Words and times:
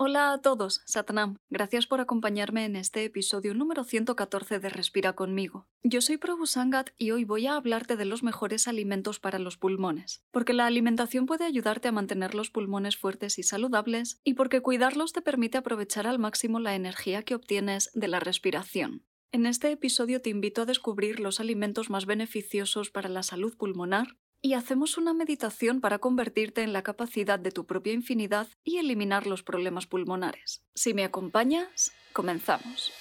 Hola 0.00 0.32
a 0.32 0.38
todos, 0.38 0.80
Satnam. 0.84 1.38
Gracias 1.50 1.88
por 1.88 2.00
acompañarme 2.00 2.64
en 2.64 2.76
este 2.76 3.02
episodio 3.02 3.52
número 3.52 3.82
114 3.82 4.60
de 4.60 4.68
Respira 4.68 5.14
conmigo. 5.14 5.66
Yo 5.82 6.00
soy 6.02 6.18
Prabhu 6.18 6.46
Sangat 6.46 6.90
y 6.98 7.10
hoy 7.10 7.24
voy 7.24 7.48
a 7.48 7.56
hablarte 7.56 7.96
de 7.96 8.04
los 8.04 8.22
mejores 8.22 8.68
alimentos 8.68 9.18
para 9.18 9.40
los 9.40 9.56
pulmones, 9.56 10.22
porque 10.30 10.52
la 10.52 10.66
alimentación 10.66 11.26
puede 11.26 11.46
ayudarte 11.46 11.88
a 11.88 11.92
mantener 11.92 12.36
los 12.36 12.48
pulmones 12.48 12.96
fuertes 12.96 13.40
y 13.40 13.42
saludables 13.42 14.20
y 14.22 14.34
porque 14.34 14.60
cuidarlos 14.60 15.12
te 15.12 15.20
permite 15.20 15.58
aprovechar 15.58 16.06
al 16.06 16.20
máximo 16.20 16.60
la 16.60 16.76
energía 16.76 17.24
que 17.24 17.34
obtienes 17.34 17.90
de 17.92 18.06
la 18.06 18.20
respiración. 18.20 19.02
En 19.32 19.46
este 19.46 19.72
episodio 19.72 20.22
te 20.22 20.30
invito 20.30 20.62
a 20.62 20.66
descubrir 20.66 21.18
los 21.18 21.40
alimentos 21.40 21.90
más 21.90 22.06
beneficiosos 22.06 22.90
para 22.90 23.08
la 23.08 23.24
salud 23.24 23.56
pulmonar 23.56 24.16
y 24.40 24.54
hacemos 24.54 24.96
una 24.98 25.14
meditación 25.14 25.80
para 25.80 25.98
convertirte 25.98 26.62
en 26.62 26.72
la 26.72 26.82
capacidad 26.82 27.38
de 27.38 27.50
tu 27.50 27.66
propia 27.66 27.92
infinidad 27.92 28.48
y 28.64 28.78
eliminar 28.78 29.26
los 29.26 29.42
problemas 29.42 29.86
pulmonares. 29.86 30.62
Si 30.74 30.94
me 30.94 31.04
acompañas, 31.04 31.92
comenzamos. 32.12 32.92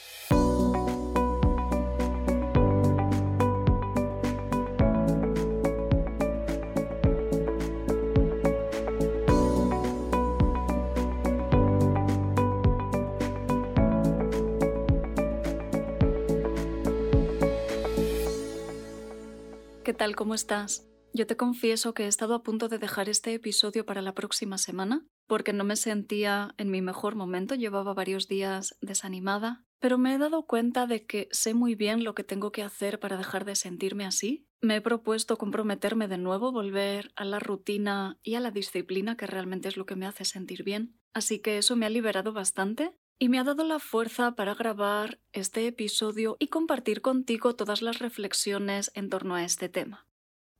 ¿Qué 19.84 19.94
tal? 19.94 20.18
¿Cómo 20.18 20.36
estás? 20.36 20.86
Yo 21.18 21.26
te 21.26 21.36
confieso 21.36 21.96
que 21.96 22.04
he 22.04 22.08
estado 22.08 22.36
a 22.36 22.44
punto 22.44 22.68
de 22.68 22.78
dejar 22.78 23.10
este 23.10 23.34
episodio 23.34 23.88
para 23.88 24.04
la 24.04 24.14
próxima 24.14 24.60
semana, 24.60 25.04
porque 25.26 25.52
no 25.52 25.64
me 25.64 25.76
sentía 25.76 26.54
en 26.60 26.70
mi 26.70 26.84
mejor 26.84 27.16
momento, 27.16 27.56
llevaba 27.56 27.96
varios 27.96 28.28
días 28.28 28.78
desanimada, 28.82 29.66
pero 29.80 29.98
me 29.98 30.14
he 30.14 30.20
dado 30.20 30.46
cuenta 30.46 30.86
de 30.86 31.08
que 31.08 31.28
sé 31.32 31.56
muy 31.56 31.74
bien 31.74 32.04
lo 32.04 32.14
que 32.14 32.24
tengo 32.24 32.52
que 32.52 32.62
hacer 32.62 33.00
para 33.00 33.18
dejar 33.18 33.46
de 33.46 33.56
sentirme 33.56 34.06
así. 34.06 34.46
Me 34.62 34.76
he 34.76 34.82
propuesto 34.82 35.40
comprometerme 35.40 36.08
de 36.08 36.20
nuevo, 36.20 36.52
volver 36.52 37.12
a 37.16 37.26
la 37.26 37.40
rutina 37.40 38.20
y 38.22 38.36
a 38.36 38.40
la 38.40 38.52
disciplina, 38.52 39.18
que 39.18 39.26
realmente 39.26 39.70
es 39.70 39.76
lo 39.76 39.88
que 39.88 39.96
me 39.96 40.06
hace 40.06 40.24
sentir 40.24 40.64
bien. 40.64 41.00
Así 41.16 41.40
que 41.40 41.58
eso 41.58 41.76
me 41.76 41.88
ha 41.88 41.90
liberado 41.90 42.32
bastante 42.32 42.96
y 43.18 43.30
me 43.30 43.40
ha 43.40 43.44
dado 43.44 43.64
la 43.64 43.80
fuerza 43.80 44.36
para 44.36 44.54
grabar 44.54 45.20
este 45.34 45.66
episodio 45.66 46.38
y 46.38 46.50
compartir 46.50 47.02
contigo 47.02 47.56
todas 47.56 47.82
las 47.82 47.98
reflexiones 47.98 48.92
en 48.94 49.10
torno 49.10 49.34
a 49.34 49.44
este 49.44 49.68
tema. 49.68 50.07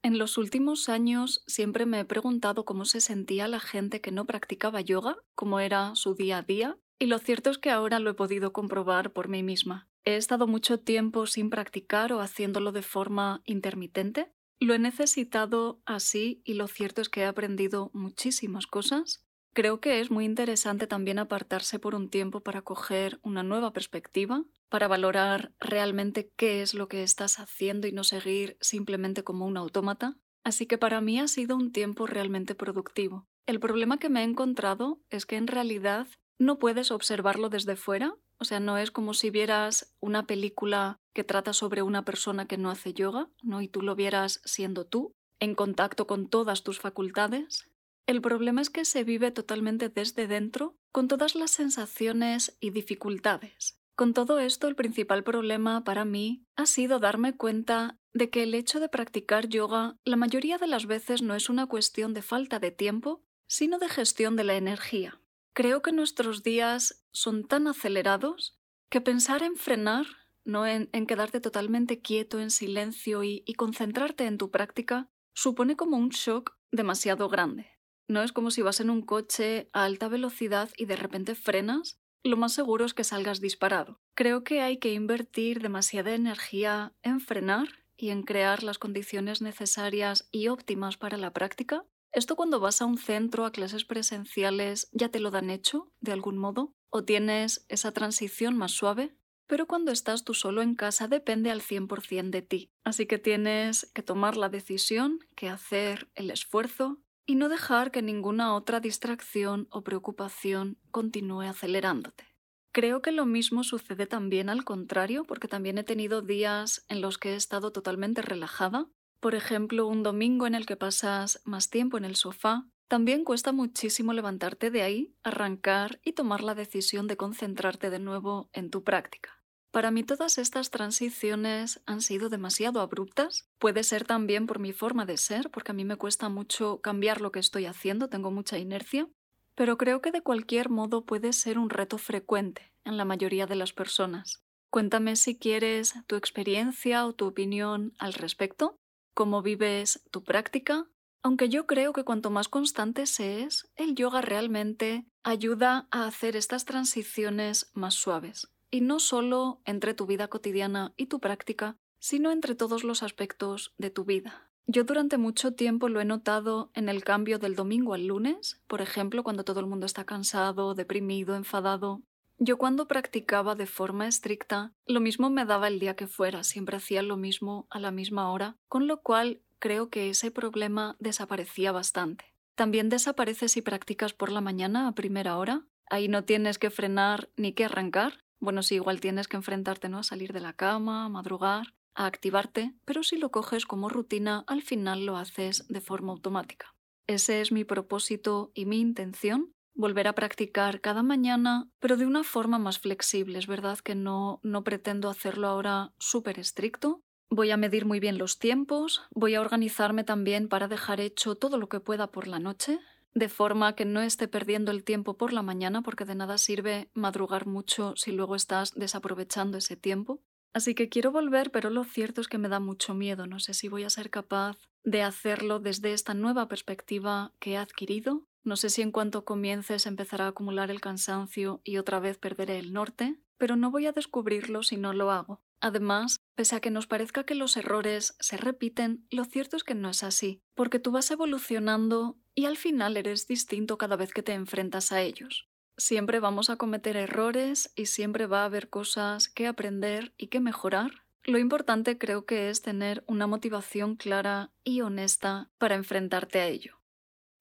En 0.04 0.18
los 0.18 0.38
últimos 0.38 0.90
años 0.90 1.44
siempre 1.48 1.86
me 1.86 2.00
he 2.00 2.06
preguntado 2.06 2.66
cómo 2.66 2.86
se 2.86 3.02
sentía 3.02 3.48
la 3.48 3.60
gente 3.60 4.02
que 4.02 4.12
no 4.12 4.26
practicaba 4.26 4.82
yoga, 4.82 5.18
cómo 5.36 5.60
era 5.60 5.96
su 5.96 6.16
día 6.16 6.38
a 6.38 6.44
día, 6.44 6.78
y 7.00 7.08
lo 7.08 7.20
cierto 7.20 7.50
es 7.50 7.58
que 7.58 7.70
ahora 7.70 8.00
lo 8.00 8.10
he 8.10 8.14
podido 8.14 8.54
comprobar 8.54 9.14
por 9.14 9.28
mí 9.28 9.44
misma. 9.44 9.90
He 10.06 10.16
estado 10.16 10.48
mucho 10.48 10.80
tiempo 10.80 11.28
sin 11.28 11.50
practicar 11.50 12.14
o 12.14 12.22
haciéndolo 12.22 12.72
de 12.72 12.82
forma 12.82 13.42
intermitente. 13.46 14.32
Lo 14.60 14.74
he 14.74 14.80
necesitado 14.80 15.82
así 15.86 16.42
y 16.46 16.54
lo 16.54 16.68
cierto 16.68 17.02
es 17.02 17.10
que 17.10 17.22
he 17.22 17.26
aprendido 17.26 17.92
muchísimas 17.94 18.66
cosas. 18.68 19.27
Creo 19.58 19.80
que 19.80 20.00
es 20.00 20.12
muy 20.12 20.24
interesante 20.24 20.86
también 20.86 21.18
apartarse 21.18 21.80
por 21.80 21.96
un 21.96 22.10
tiempo 22.10 22.42
para 22.42 22.62
coger 22.62 23.20
una 23.24 23.42
nueva 23.42 23.74
perspectiva, 23.74 24.44
para 24.70 24.88
valorar 24.88 25.52
realmente 25.60 26.32
qué 26.38 26.62
es 26.62 26.76
lo 26.76 26.88
que 26.88 27.02
estás 27.02 27.40
haciendo 27.40 27.88
y 27.88 27.92
no 27.92 28.04
seguir 28.04 28.56
simplemente 28.62 29.24
como 29.24 29.48
un 29.48 29.58
autómata. 29.58 30.16
Así 30.44 30.68
que 30.68 30.78
para 30.78 31.02
mí 31.02 31.20
ha 31.20 31.28
sido 31.28 31.56
un 31.56 31.72
tiempo 31.72 32.06
realmente 32.06 32.54
productivo. 32.54 33.26
El 33.48 33.60
problema 33.60 33.98
que 33.98 34.10
me 34.10 34.22
he 34.22 34.26
encontrado 34.26 35.02
es 35.10 35.26
que 35.26 35.38
en 35.38 35.48
realidad 35.48 36.06
no 36.38 36.60
puedes 36.60 36.92
observarlo 36.92 37.50
desde 37.50 37.76
fuera, 37.76 38.14
o 38.38 38.46
sea, 38.46 38.60
no 38.60 38.78
es 38.78 38.92
como 38.92 39.16
si 39.16 39.32
vieras 39.32 39.92
una 40.00 40.28
película 40.28 41.00
que 41.16 41.24
trata 41.24 41.54
sobre 41.54 41.82
una 41.82 42.06
persona 42.06 42.46
que 42.46 42.60
no 42.60 42.70
hace 42.70 42.94
yoga, 42.94 43.32
¿no? 43.42 43.64
Y 43.64 43.68
tú 43.68 43.82
lo 43.82 43.96
vieras 43.96 44.40
siendo 44.46 44.86
tú, 44.86 45.14
en 45.40 45.56
contacto 45.56 46.06
con 46.06 46.30
todas 46.30 46.62
tus 46.62 46.80
facultades. 46.80 47.68
El 48.08 48.22
problema 48.22 48.62
es 48.62 48.70
que 48.70 48.86
se 48.86 49.04
vive 49.04 49.32
totalmente 49.32 49.90
desde 49.90 50.28
dentro, 50.28 50.78
con 50.94 51.10
todas 51.10 51.36
las 51.36 51.52
sensaciones 51.52 52.58
y 52.62 52.70
dificultades. 52.70 53.82
Con 53.96 54.14
todo 54.14 54.40
esto, 54.40 54.70
el 54.70 54.76
principal 54.76 55.26
problema 55.26 55.84
para 55.84 56.06
mí 56.06 56.46
ha 56.56 56.68
sido 56.68 57.00
darme 57.00 57.36
cuenta 57.36 58.00
de 58.14 58.30
que 58.30 58.44
el 58.44 58.54
hecho 58.54 58.80
de 58.80 58.88
practicar 58.88 59.50
yoga 59.50 59.98
la 60.06 60.16
mayoría 60.16 60.58
de 60.58 60.68
las 60.68 60.86
veces 60.86 61.22
no 61.22 61.36
es 61.36 61.50
una 61.50 61.68
cuestión 61.68 62.14
de 62.14 62.22
falta 62.22 62.60
de 62.60 62.72
tiempo, 62.72 63.26
sino 63.46 63.78
de 63.78 63.90
gestión 63.90 64.38
de 64.38 64.46
la 64.46 64.56
energía. 64.56 65.20
Creo 65.54 65.82
que 65.82 65.92
nuestros 65.92 66.44
días 66.44 67.04
son 67.12 67.46
tan 67.46 67.68
acelerados 67.68 68.58
que 68.90 69.02
pensar 69.02 69.44
en 69.44 69.58
frenar, 69.58 70.06
no 70.46 70.66
en, 70.66 70.88
quedarte 71.08 71.42
totalmente 71.42 72.00
quieto, 72.00 72.40
en 72.40 72.52
silencio 72.52 73.24
y 73.24 73.54
concentrarte 73.58 74.28
en 74.28 74.38
tu 74.38 74.50
práctica, 74.50 75.10
supone 75.34 75.76
como 75.76 75.98
un 75.98 76.10
shock 76.10 76.56
demasiado 76.72 77.28
grande. 77.28 77.77
No 78.08 78.24
es 78.24 78.32
como 78.32 78.52
si 78.52 78.62
vas 78.62 78.80
en 78.80 78.90
un 78.90 79.02
coche 79.02 79.68
a 79.74 79.84
alta 79.84 80.08
velocidad 80.08 80.70
y 80.78 80.86
de 80.86 80.96
repente 80.96 81.36
frenas 81.36 82.00
lo 82.24 82.38
más 82.38 82.54
seguro 82.54 82.86
es 82.86 82.94
que 82.94 83.04
salgas 83.04 83.40
disparado. 83.40 84.00
Creo 84.14 84.44
que 84.44 84.62
hay 84.62 84.78
que 84.78 84.94
invertir 84.94 85.62
demasiada 85.62 86.14
energía 86.14 86.94
en 87.02 87.22
frenar 87.22 87.70
y 87.96 88.10
en 88.10 88.24
crear 88.24 88.64
las 88.64 88.78
condiciones 88.78 89.42
necesarias 89.42 90.28
y 90.32 90.50
óptimas 90.50 90.98
para 90.98 91.18
la 91.18 91.32
práctica. 91.32 91.86
Esto 92.12 92.36
cuando 92.36 92.60
vas 92.60 92.82
a 92.82 92.86
un 92.86 92.98
centro, 92.98 93.46
a 93.46 93.52
clases 93.52 93.86
presenciales, 93.86 94.90
ya 94.92 95.10
te 95.10 95.20
lo 95.20 95.32
dan 95.32 95.50
hecho, 95.50 95.92
de 96.02 96.12
algún 96.12 96.38
modo, 96.38 96.74
o 96.90 97.04
tienes 97.04 97.66
esa 97.70 97.92
transición 97.92 98.58
más 98.58 98.72
suave, 98.72 99.16
pero 99.48 99.66
cuando 99.66 99.92
estás 99.92 100.24
tú 100.24 100.34
solo 100.34 100.62
en 100.62 100.76
casa 100.76 101.08
depende 101.08 101.52
al 101.52 101.62
100% 101.62 102.30
de 102.30 102.42
ti. 102.42 102.70
Así 102.84 103.06
que 103.06 103.18
tienes 103.18 103.90
que 103.94 104.04
tomar 104.04 104.36
la 104.36 104.50
decisión, 104.50 105.20
que 105.36 105.48
hacer 105.48 106.10
el 106.16 106.32
esfuerzo, 106.32 107.00
y 107.28 107.36
no 107.36 107.50
dejar 107.50 107.92
que 107.92 108.02
ninguna 108.02 108.56
otra 108.56 108.80
distracción 108.80 109.68
o 109.70 109.84
preocupación 109.84 110.78
continúe 110.90 111.42
acelerándote. 111.42 112.24
Creo 112.72 113.02
que 113.02 113.12
lo 113.12 113.26
mismo 113.26 113.64
sucede 113.64 114.08
también 114.08 114.50
al 114.50 114.64
contrario, 114.64 115.26
porque 115.26 115.48
también 115.48 115.78
he 115.78 115.84
tenido 115.84 116.22
días 116.22 116.86
en 116.90 117.02
los 117.02 117.18
que 117.18 117.34
he 117.34 117.36
estado 117.36 117.72
totalmente 117.72 118.22
relajada. 118.22 118.88
Por 119.20 119.36
ejemplo, 119.36 119.88
un 119.88 120.04
domingo 120.04 120.48
en 120.48 120.56
el 120.56 120.66
que 120.66 120.78
pasas 120.78 121.42
más 121.44 121.70
tiempo 121.70 121.98
en 121.98 122.06
el 122.06 122.16
sofá, 122.16 122.66
también 122.88 123.26
cuesta 123.26 123.52
muchísimo 123.52 124.14
levantarte 124.14 124.72
de 124.72 124.82
ahí, 124.82 125.14
arrancar 125.24 126.00
y 126.06 126.14
tomar 126.14 126.42
la 126.42 126.56
decisión 126.56 127.08
de 127.08 127.18
concentrarte 127.18 127.90
de 127.90 128.00
nuevo 128.00 128.50
en 128.54 128.70
tu 128.70 128.84
práctica. 128.84 129.37
Para 129.78 129.92
mí 129.92 130.02
todas 130.02 130.40
estas 130.40 130.72
transiciones 130.72 131.82
han 131.86 132.02
sido 132.02 132.30
demasiado 132.30 132.82
abruptas. 132.82 133.48
Puede 133.60 133.84
ser 133.84 134.06
también 134.06 134.48
por 134.48 134.58
mi 134.58 134.74
forma 134.74 135.06
de 135.06 135.18
ser, 135.18 135.52
porque 135.52 135.72
a 135.72 135.76
mí 135.76 135.86
me 135.86 135.98
cuesta 135.98 136.30
mucho 136.30 136.82
cambiar 136.82 137.22
lo 137.22 137.32
que 137.32 137.38
estoy 137.38 137.68
haciendo, 137.68 138.10
tengo 138.10 138.32
mucha 138.32 138.58
inercia, 138.58 139.08
pero 139.54 139.78
creo 139.78 140.02
que 140.02 140.10
de 140.10 140.24
cualquier 140.24 140.72
modo 140.72 141.06
puede 141.06 141.32
ser 141.32 141.60
un 141.60 141.70
reto 141.70 142.00
frecuente 142.00 142.74
en 142.86 142.98
la 142.98 143.06
mayoría 143.06 143.46
de 143.46 143.56
las 143.56 143.72
personas. 143.72 144.42
Cuéntame 144.72 145.16
si 145.16 145.38
quieres 145.38 145.94
tu 146.08 146.16
experiencia 146.16 147.06
o 147.06 147.14
tu 147.14 147.28
opinión 147.28 147.94
al 148.00 148.14
respecto, 148.14 148.78
cómo 149.14 149.44
vives 149.44 150.02
tu 150.10 150.24
práctica, 150.24 150.88
aunque 151.22 151.50
yo 151.50 151.68
creo 151.68 151.94
que 151.94 152.04
cuanto 152.04 152.32
más 152.32 152.48
constante 152.48 153.06
se 153.06 153.44
es, 153.44 153.70
el 153.76 153.94
yoga 153.94 154.22
realmente 154.22 155.06
ayuda 155.22 155.88
a 155.92 156.08
hacer 156.08 156.36
estas 156.36 156.66
transiciones 156.66 157.70
más 157.76 157.94
suaves. 157.94 158.48
Y 158.78 158.82
no 158.82 159.00
solo 159.00 159.60
entre 159.66 159.96
tu 159.96 160.06
vida 160.06 160.28
cotidiana 160.28 160.94
y 160.98 161.08
tu 161.08 161.20
práctica, 161.20 161.80
sino 161.98 162.30
entre 162.30 162.54
todos 162.54 162.84
los 162.84 163.02
aspectos 163.02 163.74
de 163.80 163.90
tu 163.90 164.06
vida. 164.06 164.52
Yo 164.68 164.84
durante 164.84 165.18
mucho 165.18 165.56
tiempo 165.56 165.90
lo 165.90 166.00
he 166.00 166.06
notado 166.06 166.70
en 166.76 166.88
el 166.88 167.04
cambio 167.04 167.40
del 167.40 167.56
domingo 167.56 167.96
al 167.96 168.06
lunes, 168.06 168.62
por 168.68 168.82
ejemplo, 168.82 169.24
cuando 169.24 169.44
todo 169.44 169.62
el 169.62 169.66
mundo 169.66 169.88
está 169.88 170.04
cansado, 170.04 170.76
deprimido, 170.76 171.36
enfadado. 171.36 172.04
Yo 172.38 172.60
cuando 172.60 172.88
practicaba 172.88 173.56
de 173.56 173.66
forma 173.66 174.08
estricta, 174.08 174.76
lo 174.86 175.00
mismo 175.00 175.32
me 175.32 175.46
daba 175.46 175.70
el 175.70 175.80
día 175.80 175.96
que 175.96 176.06
fuera, 176.06 176.44
siempre 176.44 176.78
hacía 176.78 177.02
lo 177.02 177.18
mismo 177.18 177.66
a 177.72 177.80
la 177.80 177.90
misma 177.90 178.32
hora, 178.32 178.58
con 178.68 178.86
lo 178.86 179.02
cual 179.02 179.42
creo 179.58 179.90
que 179.90 180.12
ese 180.12 180.30
problema 180.30 180.98
desaparecía 181.00 181.72
bastante. 181.72 182.26
También 182.54 182.90
desaparece 182.90 183.50
si 183.50 183.64
practicas 183.64 184.14
por 184.14 184.32
la 184.32 184.42
mañana 184.42 184.88
a 184.88 184.94
primera 184.94 185.40
hora. 185.40 185.66
Ahí 185.90 186.08
no 186.10 186.26
tienes 186.26 186.60
que 186.60 186.70
frenar 186.70 187.30
ni 187.38 187.54
que 187.54 187.66
arrancar. 187.66 188.27
Bueno, 188.40 188.64
sí, 188.64 188.76
igual 188.76 189.02
tienes 189.02 189.28
que 189.28 189.38
enfrentarte 189.38 189.90
¿no? 189.90 190.00
a 190.00 190.04
salir 190.04 190.34
de 190.34 190.40
la 190.40 190.54
cama, 190.54 191.06
a 191.06 191.10
madrugar, 191.10 191.74
a 191.96 192.06
activarte, 192.06 192.76
pero 192.86 193.04
si 193.04 193.18
lo 193.18 193.32
coges 193.32 193.66
como 193.66 193.90
rutina, 193.90 194.44
al 194.48 194.62
final 194.62 195.06
lo 195.06 195.18
haces 195.18 195.68
de 195.68 195.82
forma 195.82 196.14
automática. 196.14 196.76
Ese 197.08 197.42
es 197.42 197.52
mi 197.52 197.64
propósito 197.64 198.52
y 198.54 198.66
mi 198.66 198.80
intención, 198.80 199.54
volver 199.74 200.08
a 200.08 200.14
practicar 200.14 200.82
cada 200.82 201.04
mañana, 201.04 201.70
pero 201.80 201.98
de 201.98 202.06
una 202.06 202.24
forma 202.24 202.60
más 202.60 202.80
flexible. 202.80 203.40
Es 203.40 203.48
verdad 203.48 203.80
que 203.80 203.96
no, 203.96 204.40
no 204.44 204.64
pretendo 204.64 205.10
hacerlo 205.10 205.48
ahora 205.48 205.94
súper 205.98 206.40
estricto. 206.40 207.02
Voy 207.30 207.52
a 207.52 207.58
medir 207.58 207.86
muy 207.86 208.00
bien 208.00 208.18
los 208.18 208.40
tiempos, 208.40 209.04
voy 209.12 209.36
a 209.36 209.42
organizarme 209.42 210.04
también 210.04 210.48
para 210.48 210.68
dejar 210.68 211.00
hecho 211.02 211.36
todo 211.36 211.58
lo 211.58 211.70
que 211.70 211.80
pueda 211.80 212.08
por 212.08 212.28
la 212.28 212.40
noche, 212.40 212.80
de 213.14 213.30
forma 213.30 213.76
que 213.76 213.86
no 213.86 214.02
esté 214.02 214.28
perdiendo 214.28 214.72
el 214.72 214.84
tiempo 214.84 215.18
por 215.18 215.34
la 215.34 215.42
mañana, 215.42 215.82
porque 215.82 216.06
de 216.06 216.16
nada 216.16 216.38
sirve 216.38 216.90
madrugar 216.94 217.48
mucho 217.48 217.94
si 217.96 218.12
luego 218.12 218.36
estás 218.36 218.74
desaprovechando 218.74 219.58
ese 219.58 219.76
tiempo. 219.76 220.22
Así 220.54 220.76
que 220.76 220.90
quiero 220.90 221.12
volver, 221.12 221.52
pero 221.52 221.70
lo 221.70 221.84
cierto 221.84 222.22
es 222.22 222.28
que 222.28 222.38
me 222.38 222.50
da 222.50 222.60
mucho 222.60 222.94
miedo. 222.94 223.28
No 223.28 223.40
sé 223.40 223.54
si 223.54 223.68
voy 223.68 223.84
a 223.84 223.90
ser 223.90 224.10
capaz 224.10 224.58
de 224.84 225.04
hacerlo 225.04 225.60
desde 225.60 225.94
esta 225.94 226.14
nueva 226.14 226.48
perspectiva 226.48 227.34
que 227.40 227.52
he 227.52 227.58
adquirido. 227.58 228.26
No 228.44 228.56
sé 228.56 228.70
si 228.70 228.82
en 228.82 228.92
cuanto 228.92 229.26
comiences 229.26 229.86
empezará 229.86 230.26
a 230.26 230.30
acumular 230.30 230.72
el 230.72 230.82
cansancio 230.82 231.62
y 231.64 231.78
otra 231.78 232.00
vez 232.00 232.18
perderé 232.18 232.60
el 232.60 232.74
norte, 232.74 233.20
pero 233.38 233.56
no 233.56 233.72
voy 233.72 233.86
a 233.86 233.92
descubrirlo 233.92 234.64
si 234.64 234.78
no 234.78 234.94
lo 234.94 235.12
hago. 235.12 235.42
Además, 235.60 236.22
pese 236.36 236.56
a 236.56 236.60
que 236.60 236.70
nos 236.70 236.88
parezca 236.88 237.24
que 237.24 237.36
los 237.36 237.58
errores 237.58 238.16
se 238.20 238.38
repiten, 238.38 239.08
lo 239.10 239.26
cierto 239.26 239.58
es 239.58 239.64
que 239.64 239.76
no 239.76 239.90
es 239.90 240.04
así, 240.04 240.42
porque 240.54 240.80
tú 240.80 240.92
vas 240.92 241.10
evolucionando 241.10 242.18
y 242.36 242.46
al 242.46 242.58
final 242.58 242.98
eres 242.98 243.28
distinto 243.28 243.78
cada 243.78 243.96
vez 243.96 244.14
que 244.14 244.22
te 244.22 244.34
enfrentas 244.34 244.92
a 244.92 245.02
ellos. 245.02 245.50
Siempre 245.78 246.20
vamos 246.20 246.50
a 246.50 246.58
cometer 246.58 246.96
errores 246.96 247.72
y 247.76 247.88
siempre 247.88 248.28
va 248.28 248.42
a 248.42 248.46
haber 248.46 248.70
cosas 248.70 249.30
que 249.30 249.48
aprender 249.48 250.14
y 250.18 250.28
que 250.28 250.40
mejorar. 250.40 251.04
Lo 251.24 251.40
importante 251.40 251.98
creo 251.98 252.26
que 252.26 252.50
es 252.50 252.62
tener 252.62 253.04
una 253.08 253.28
motivación 253.28 253.96
clara 253.96 254.52
y 254.64 254.82
honesta 254.82 255.52
para 255.58 255.76
enfrentarte 255.76 256.40
a 256.40 256.48
ello. 256.48 256.82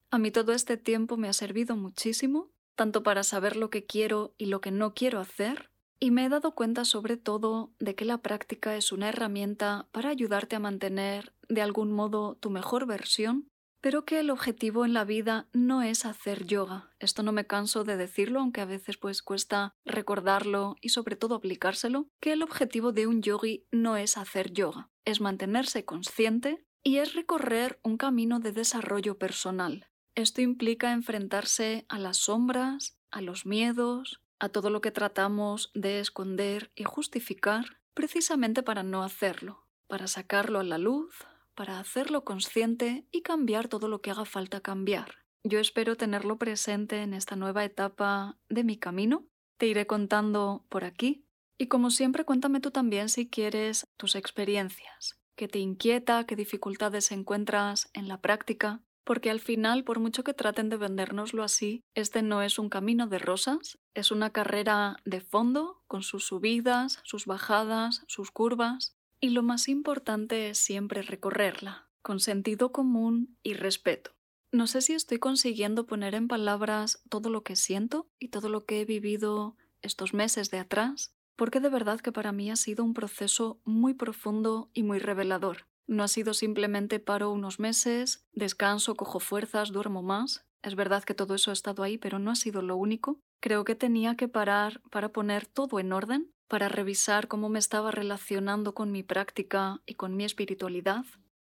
A 0.09 0.19
mí 0.19 0.31
todo 0.31 0.53
este 0.53 0.77
tiempo 0.77 1.17
me 1.17 1.29
ha 1.29 1.33
servido 1.33 1.75
muchísimo, 1.75 2.51
tanto 2.75 3.03
para 3.03 3.23
saber 3.23 3.55
lo 3.55 3.69
que 3.69 3.85
quiero 3.85 4.35
y 4.37 4.47
lo 4.47 4.61
que 4.61 4.71
no 4.71 4.93
quiero 4.93 5.19
hacer, 5.19 5.71
y 5.99 6.11
me 6.11 6.25
he 6.25 6.29
dado 6.29 6.53
cuenta 6.55 6.85
sobre 6.85 7.17
todo 7.17 7.71
de 7.79 7.95
que 7.95 8.05
la 8.05 8.19
práctica 8.19 8.75
es 8.75 8.91
una 8.91 9.09
herramienta 9.09 9.87
para 9.91 10.09
ayudarte 10.09 10.55
a 10.55 10.59
mantener 10.59 11.33
de 11.49 11.61
algún 11.61 11.91
modo 11.91 12.35
tu 12.35 12.49
mejor 12.49 12.85
versión 12.85 13.47
pero 13.81 14.05
que 14.05 14.19
el 14.19 14.29
objetivo 14.29 14.85
en 14.85 14.93
la 14.93 15.05
vida 15.05 15.47
no 15.53 15.81
es 15.81 16.05
hacer 16.05 16.45
yoga. 16.45 16.89
Esto 16.99 17.23
no 17.23 17.31
me 17.31 17.45
canso 17.45 17.83
de 17.83 17.97
decirlo, 17.97 18.39
aunque 18.39 18.61
a 18.61 18.65
veces 18.65 18.97
pues 18.97 19.21
cuesta 19.21 19.75
recordarlo 19.85 20.75
y 20.81 20.89
sobre 20.89 21.15
todo 21.15 21.35
aplicárselo, 21.35 22.09
que 22.19 22.33
el 22.33 22.43
objetivo 22.43 22.91
de 22.91 23.07
un 23.07 23.21
yogi 23.21 23.65
no 23.71 23.97
es 23.97 24.17
hacer 24.17 24.51
yoga, 24.51 24.89
es 25.05 25.21
mantenerse 25.21 25.85
consciente 25.85 26.65
y 26.83 26.97
es 26.97 27.13
recorrer 27.13 27.79
un 27.83 27.97
camino 27.97 28.39
de 28.39 28.51
desarrollo 28.51 29.17
personal. 29.17 29.87
Esto 30.15 30.41
implica 30.41 30.91
enfrentarse 30.91 31.85
a 31.89 31.99
las 31.99 32.17
sombras, 32.17 32.97
a 33.11 33.21
los 33.21 33.45
miedos, 33.45 34.21
a 34.39 34.49
todo 34.49 34.69
lo 34.69 34.81
que 34.81 34.91
tratamos 34.91 35.71
de 35.73 35.99
esconder 35.99 36.71
y 36.75 36.83
justificar 36.83 37.77
precisamente 37.93 38.63
para 38.63 38.83
no 38.83 39.03
hacerlo, 39.03 39.65
para 39.87 40.07
sacarlo 40.07 40.59
a 40.59 40.63
la 40.63 40.77
luz, 40.77 41.25
para 41.55 41.79
hacerlo 41.79 42.23
consciente 42.23 43.07
y 43.11 43.21
cambiar 43.21 43.67
todo 43.67 43.87
lo 43.87 44.01
que 44.01 44.11
haga 44.11 44.25
falta 44.25 44.61
cambiar. 44.61 45.15
Yo 45.43 45.59
espero 45.59 45.95
tenerlo 45.95 46.37
presente 46.37 47.01
en 47.01 47.13
esta 47.13 47.35
nueva 47.35 47.63
etapa 47.63 48.37
de 48.49 48.63
mi 48.63 48.77
camino. 48.77 49.25
Te 49.57 49.65
iré 49.65 49.87
contando 49.87 50.65
por 50.69 50.83
aquí. 50.83 51.25
Y 51.57 51.67
como 51.67 51.89
siempre, 51.89 52.25
cuéntame 52.25 52.59
tú 52.59 52.69
también 52.69 53.09
si 53.09 53.27
quieres 53.29 53.87
tus 53.97 54.15
experiencias. 54.15 55.17
¿Qué 55.35 55.47
te 55.47 55.59
inquieta? 55.59 56.25
¿Qué 56.25 56.35
dificultades 56.35 57.11
encuentras 57.11 57.89
en 57.93 58.07
la 58.07 58.21
práctica? 58.21 58.81
Porque 59.07 59.29
al 59.29 59.39
final, 59.39 59.85
por 59.85 60.01
mucho 60.01 60.25
que 60.25 60.33
traten 60.33 60.67
de 60.67 60.75
vendérnoslo 60.75 61.41
así, 61.41 61.81
este 61.95 62.21
no 62.23 62.41
es 62.41 62.59
un 62.59 62.67
camino 62.67 63.07
de 63.07 63.19
rosas, 63.19 63.79
es 63.93 64.11
una 64.11 64.31
carrera 64.31 64.97
de 65.05 65.21
fondo, 65.21 65.81
con 65.87 66.03
sus 66.03 66.25
subidas, 66.25 66.99
sus 67.05 67.25
bajadas, 67.25 68.03
sus 68.07 68.31
curvas, 68.31 68.97
y 69.21 69.29
lo 69.29 69.43
más 69.43 69.69
importante 69.69 70.49
es 70.49 70.57
siempre 70.57 71.03
recorrerla, 71.03 71.89
con 72.01 72.19
sentido 72.19 72.73
común 72.73 73.37
y 73.43 73.53
respeto. 73.53 74.11
No 74.51 74.67
sé 74.67 74.81
si 74.81 74.91
estoy 74.91 75.19
consiguiendo 75.19 75.87
poner 75.87 76.13
en 76.13 76.27
palabras 76.27 77.01
todo 77.07 77.29
lo 77.29 77.43
que 77.43 77.55
siento 77.55 78.09
y 78.19 78.27
todo 78.27 78.49
lo 78.49 78.65
que 78.65 78.81
he 78.81 78.85
vivido 78.85 79.55
estos 79.81 80.13
meses 80.13 80.51
de 80.51 80.59
atrás, 80.59 81.15
porque 81.37 81.61
de 81.61 81.69
verdad 81.69 82.01
que 82.01 82.11
para 82.11 82.33
mí 82.33 82.51
ha 82.51 82.57
sido 82.57 82.83
un 82.83 82.93
proceso 82.93 83.61
muy 83.63 83.93
profundo 83.93 84.69
y 84.73 84.83
muy 84.83 84.99
revelador. 84.99 85.65
No 85.87 86.03
ha 86.03 86.07
sido 86.07 86.33
simplemente 86.33 86.99
paro 86.99 87.31
unos 87.31 87.59
meses, 87.59 88.25
descanso, 88.33 88.95
cojo 88.95 89.19
fuerzas, 89.19 89.71
duermo 89.71 90.03
más. 90.03 90.45
Es 90.61 90.75
verdad 90.75 91.03
que 91.03 91.13
todo 91.13 91.35
eso 91.35 91.49
ha 91.49 91.53
estado 91.53 91.83
ahí, 91.83 91.97
pero 91.97 92.19
no 92.19 92.31
ha 92.31 92.35
sido 92.35 92.61
lo 92.61 92.75
único. 92.75 93.19
Creo 93.39 93.63
que 93.63 93.75
tenía 93.75 94.15
que 94.15 94.27
parar 94.27 94.81
para 94.91 95.09
poner 95.09 95.45
todo 95.45 95.79
en 95.79 95.93
orden 95.93 96.33
para 96.47 96.69
revisar 96.69 97.27
cómo 97.27 97.49
me 97.49 97.59
estaba 97.59 97.91
relacionando 97.91 98.73
con 98.73 98.91
mi 98.91 99.03
práctica 99.03 99.81
y 99.85 99.95
con 99.95 100.15
mi 100.15 100.23
espiritualidad. 100.23 101.05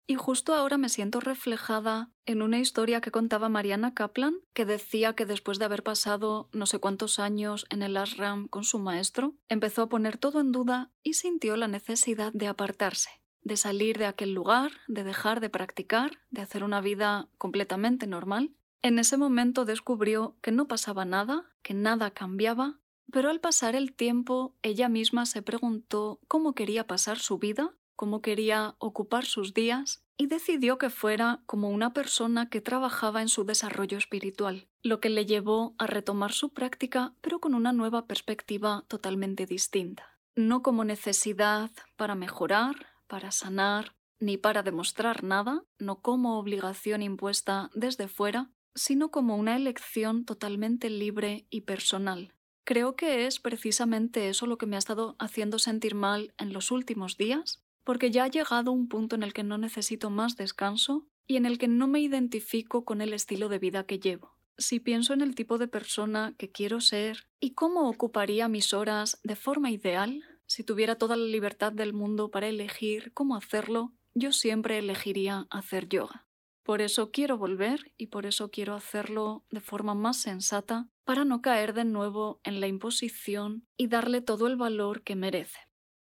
Y 0.07 0.15
justo 0.15 0.53
ahora 0.53 0.77
me 0.77 0.89
siento 0.89 1.21
reflejada 1.21 2.11
en 2.25 2.41
una 2.41 2.59
historia 2.59 2.99
que 2.99 3.11
contaba 3.11 3.47
Mariana 3.47 3.93
Kaplan, 3.93 4.35
que 4.53 4.65
decía 4.65 5.13
que 5.13 5.25
después 5.25 5.57
de 5.57 5.65
haber 5.65 5.83
pasado 5.83 6.49
no 6.51 6.65
sé 6.65 6.79
cuántos 6.79 7.19
años 7.19 7.65
en 7.69 7.81
el 7.81 7.95
ashram 7.95 8.47
con 8.49 8.65
su 8.65 8.79
maestro, 8.79 9.35
empezó 9.47 9.83
a 9.83 9.89
poner 9.89 10.17
todo 10.17 10.41
en 10.41 10.51
duda 10.51 10.91
y 11.03 11.13
sintió 11.13 11.55
la 11.55 11.69
necesidad 11.69 12.33
de 12.33 12.47
apartarse, 12.47 13.09
de 13.43 13.57
salir 13.57 13.97
de 13.97 14.05
aquel 14.05 14.33
lugar, 14.33 14.71
de 14.87 15.03
dejar 15.03 15.39
de 15.39 15.49
practicar, 15.49 16.19
de 16.29 16.41
hacer 16.41 16.63
una 16.63 16.81
vida 16.81 17.27
completamente 17.37 18.07
normal. 18.07 18.51
En 18.81 18.99
ese 18.99 19.17
momento 19.17 19.65
descubrió 19.65 20.35
que 20.41 20.51
no 20.51 20.67
pasaba 20.67 21.05
nada, 21.05 21.45
que 21.61 21.73
nada 21.73 22.11
cambiaba 22.11 22.81
pero 23.11 23.29
al 23.29 23.41
pasar 23.41 23.75
el 23.75 23.93
tiempo, 23.93 24.55
ella 24.63 24.87
misma 24.87 25.25
se 25.25 25.41
preguntó 25.41 26.19
cómo 26.27 26.55
quería 26.55 26.87
pasar 26.87 27.19
su 27.19 27.37
vida, 27.37 27.75
cómo 27.95 28.21
quería 28.21 28.75
ocupar 28.79 29.25
sus 29.25 29.53
días, 29.53 30.03
y 30.17 30.27
decidió 30.27 30.77
que 30.77 30.89
fuera 30.89 31.41
como 31.45 31.69
una 31.69 31.93
persona 31.93 32.49
que 32.49 32.61
trabajaba 32.61 33.21
en 33.21 33.27
su 33.27 33.43
desarrollo 33.43 33.97
espiritual, 33.97 34.67
lo 34.81 34.99
que 34.99 35.09
le 35.09 35.25
llevó 35.25 35.75
a 35.77 35.87
retomar 35.87 36.31
su 36.31 36.53
práctica, 36.53 37.13
pero 37.21 37.39
con 37.39 37.53
una 37.53 37.73
nueva 37.73 38.05
perspectiva 38.05 38.85
totalmente 38.87 39.45
distinta. 39.45 40.17
No 40.35 40.61
como 40.61 40.85
necesidad 40.85 41.71
para 41.97 42.15
mejorar, 42.15 42.90
para 43.11 43.31
sanar, 43.31 43.93
ni 44.19 44.37
para 44.37 44.63
demostrar 44.63 45.23
nada, 45.23 45.63
no 45.77 46.01
como 46.01 46.39
obligación 46.39 47.01
impuesta 47.01 47.69
desde 47.75 48.07
fuera, 48.07 48.49
sino 48.73 49.11
como 49.11 49.35
una 49.35 49.57
elección 49.57 50.23
totalmente 50.23 50.89
libre 50.89 51.45
y 51.49 51.61
personal, 51.61 52.33
Creo 52.63 52.95
que 52.95 53.25
es 53.25 53.39
precisamente 53.39 54.29
eso 54.29 54.45
lo 54.45 54.57
que 54.57 54.65
me 54.65 54.75
ha 54.75 54.79
estado 54.79 55.15
haciendo 55.19 55.59
sentir 55.59 55.95
mal 55.95 56.33
en 56.37 56.53
los 56.53 56.71
últimos 56.71 57.17
días, 57.17 57.63
porque 57.83 58.11
ya 58.11 58.25
ha 58.25 58.27
llegado 58.27 58.71
un 58.71 58.87
punto 58.87 59.15
en 59.15 59.23
el 59.23 59.33
que 59.33 59.43
no 59.43 59.57
necesito 59.57 60.09
más 60.09 60.35
descanso 60.37 61.07
y 61.27 61.37
en 61.37 61.45
el 61.45 61.57
que 61.57 61.67
no 61.67 61.87
me 61.87 61.99
identifico 61.99 62.85
con 62.85 63.01
el 63.01 63.13
estilo 63.13 63.49
de 63.49 63.59
vida 63.59 63.85
que 63.85 63.99
llevo. 63.99 64.37
Si 64.57 64.79
pienso 64.79 65.13
en 65.13 65.21
el 65.21 65.33
tipo 65.33 65.57
de 65.57 65.67
persona 65.67 66.35
que 66.37 66.51
quiero 66.51 66.81
ser 66.81 67.27
y 67.39 67.55
cómo 67.55 67.89
ocuparía 67.89 68.47
mis 68.47 68.73
horas 68.73 69.19
de 69.23 69.35
forma 69.35 69.71
ideal, 69.71 70.23
si 70.51 70.65
tuviera 70.65 70.97
toda 70.97 71.15
la 71.15 71.23
libertad 71.23 71.71
del 71.71 71.93
mundo 71.93 72.29
para 72.29 72.49
elegir 72.49 73.13
cómo 73.13 73.37
hacerlo, 73.37 73.93
yo 74.13 74.33
siempre 74.33 74.77
elegiría 74.77 75.47
hacer 75.49 75.87
yoga. 75.87 76.27
Por 76.63 76.81
eso 76.81 77.09
quiero 77.09 77.37
volver 77.37 77.93
y 77.97 78.07
por 78.07 78.25
eso 78.25 78.51
quiero 78.51 78.75
hacerlo 78.75 79.45
de 79.49 79.61
forma 79.61 79.95
más 79.95 80.17
sensata 80.17 80.89
para 81.05 81.23
no 81.23 81.41
caer 81.41 81.73
de 81.73 81.85
nuevo 81.85 82.41
en 82.43 82.59
la 82.59 82.67
imposición 82.67 83.65
y 83.77 83.87
darle 83.87 84.19
todo 84.19 84.47
el 84.47 84.57
valor 84.57 85.03
que 85.03 85.15
merece. 85.15 85.57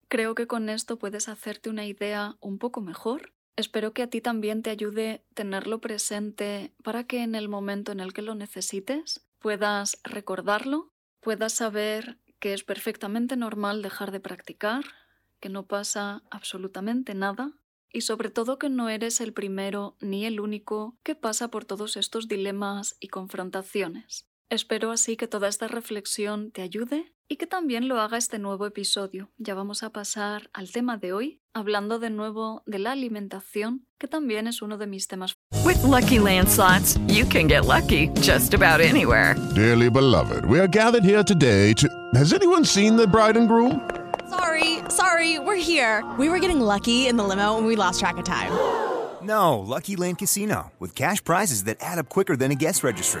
Creo 0.08 0.34
que 0.34 0.46
con 0.46 0.70
esto 0.70 0.98
puedes 0.98 1.28
hacerte 1.28 1.68
una 1.68 1.84
idea 1.84 2.38
un 2.40 2.58
poco 2.58 2.80
mejor. 2.80 3.34
Espero 3.54 3.92
que 3.92 4.02
a 4.02 4.08
ti 4.08 4.22
también 4.22 4.62
te 4.62 4.70
ayude 4.70 5.26
tenerlo 5.34 5.82
presente 5.82 6.72
para 6.82 7.04
que 7.04 7.22
en 7.22 7.34
el 7.34 7.50
momento 7.50 7.92
en 7.92 8.00
el 8.00 8.14
que 8.14 8.22
lo 8.22 8.34
necesites 8.34 9.28
puedas 9.40 10.00
recordarlo, 10.04 10.90
puedas 11.20 11.52
saber 11.52 12.18
que 12.40 12.52
es 12.54 12.64
perfectamente 12.64 13.36
normal 13.36 13.82
dejar 13.82 14.10
de 14.10 14.20
practicar, 14.20 14.84
que 15.40 15.48
no 15.48 15.66
pasa 15.66 16.22
absolutamente 16.30 17.14
nada 17.14 17.52
y 17.90 18.02
sobre 18.02 18.30
todo 18.30 18.58
que 18.58 18.68
no 18.68 18.88
eres 18.88 19.20
el 19.20 19.32
primero 19.32 19.96
ni 20.00 20.26
el 20.26 20.40
único 20.40 20.98
que 21.02 21.14
pasa 21.14 21.48
por 21.48 21.64
todos 21.64 21.96
estos 21.96 22.28
dilemas 22.28 22.96
y 23.00 23.08
confrontaciones. 23.08 24.27
Espero 24.50 24.92
así 24.92 25.18
que 25.18 25.28
toda 25.28 25.46
esta 25.46 25.68
reflexión 25.68 26.50
te 26.52 26.62
ayude 26.62 27.12
y 27.28 27.36
que 27.36 27.46
también 27.46 27.86
lo 27.86 28.00
haga 28.00 28.16
este 28.16 28.38
nuevo 28.38 28.64
episodio. 28.64 29.30
Ya 29.36 29.54
vamos 29.54 29.82
a 29.82 29.90
pasar 29.90 30.48
al 30.54 30.70
tema 30.70 30.96
de 30.96 31.12
hoy, 31.12 31.42
hablando 31.52 31.98
de 31.98 32.08
nuevo 32.08 32.62
de 32.64 32.78
la 32.78 32.92
alimentación, 32.92 33.86
que 33.98 34.08
también 34.08 34.46
es 34.46 34.62
uno 34.62 34.78
de 34.78 34.86
mis 34.86 35.06
temas. 35.06 35.34
With 35.66 35.82
lucky 35.84 36.18
landslots, 36.18 36.98
you 37.08 37.26
can 37.26 37.46
get 37.46 37.66
lucky 37.66 38.08
just 38.22 38.54
about 38.54 38.80
anywhere. 38.80 39.36
Dearly 39.54 39.90
beloved, 39.90 40.46
we 40.46 40.58
are 40.58 40.68
gathered 40.68 41.04
here 41.04 41.22
today 41.22 41.74
to. 41.74 41.86
Has 42.14 42.32
anyone 42.32 42.64
seen 42.64 42.96
the 42.96 43.06
bride 43.06 43.36
and 43.36 43.48
groom? 43.48 43.86
Sorry, 44.30 44.78
sorry, 44.88 45.38
we're 45.38 45.62
here. 45.62 46.02
We 46.18 46.30
were 46.30 46.38
getting 46.38 46.62
lucky 46.62 47.06
in 47.06 47.18
the 47.18 47.24
limo 47.24 47.58
and 47.58 47.66
we 47.66 47.76
lost 47.76 48.00
track 48.00 48.16
of 48.16 48.24
time. 48.24 48.50
No, 49.20 49.58
Lucky 49.58 49.96
Land 49.96 50.16
Casino, 50.16 50.72
with 50.78 50.94
cash 50.94 51.22
prizes 51.22 51.64
that 51.64 51.76
add 51.82 51.98
up 51.98 52.08
quicker 52.08 52.34
than 52.34 52.50
a 52.50 52.54
guest 52.54 52.82
registry 52.82 53.20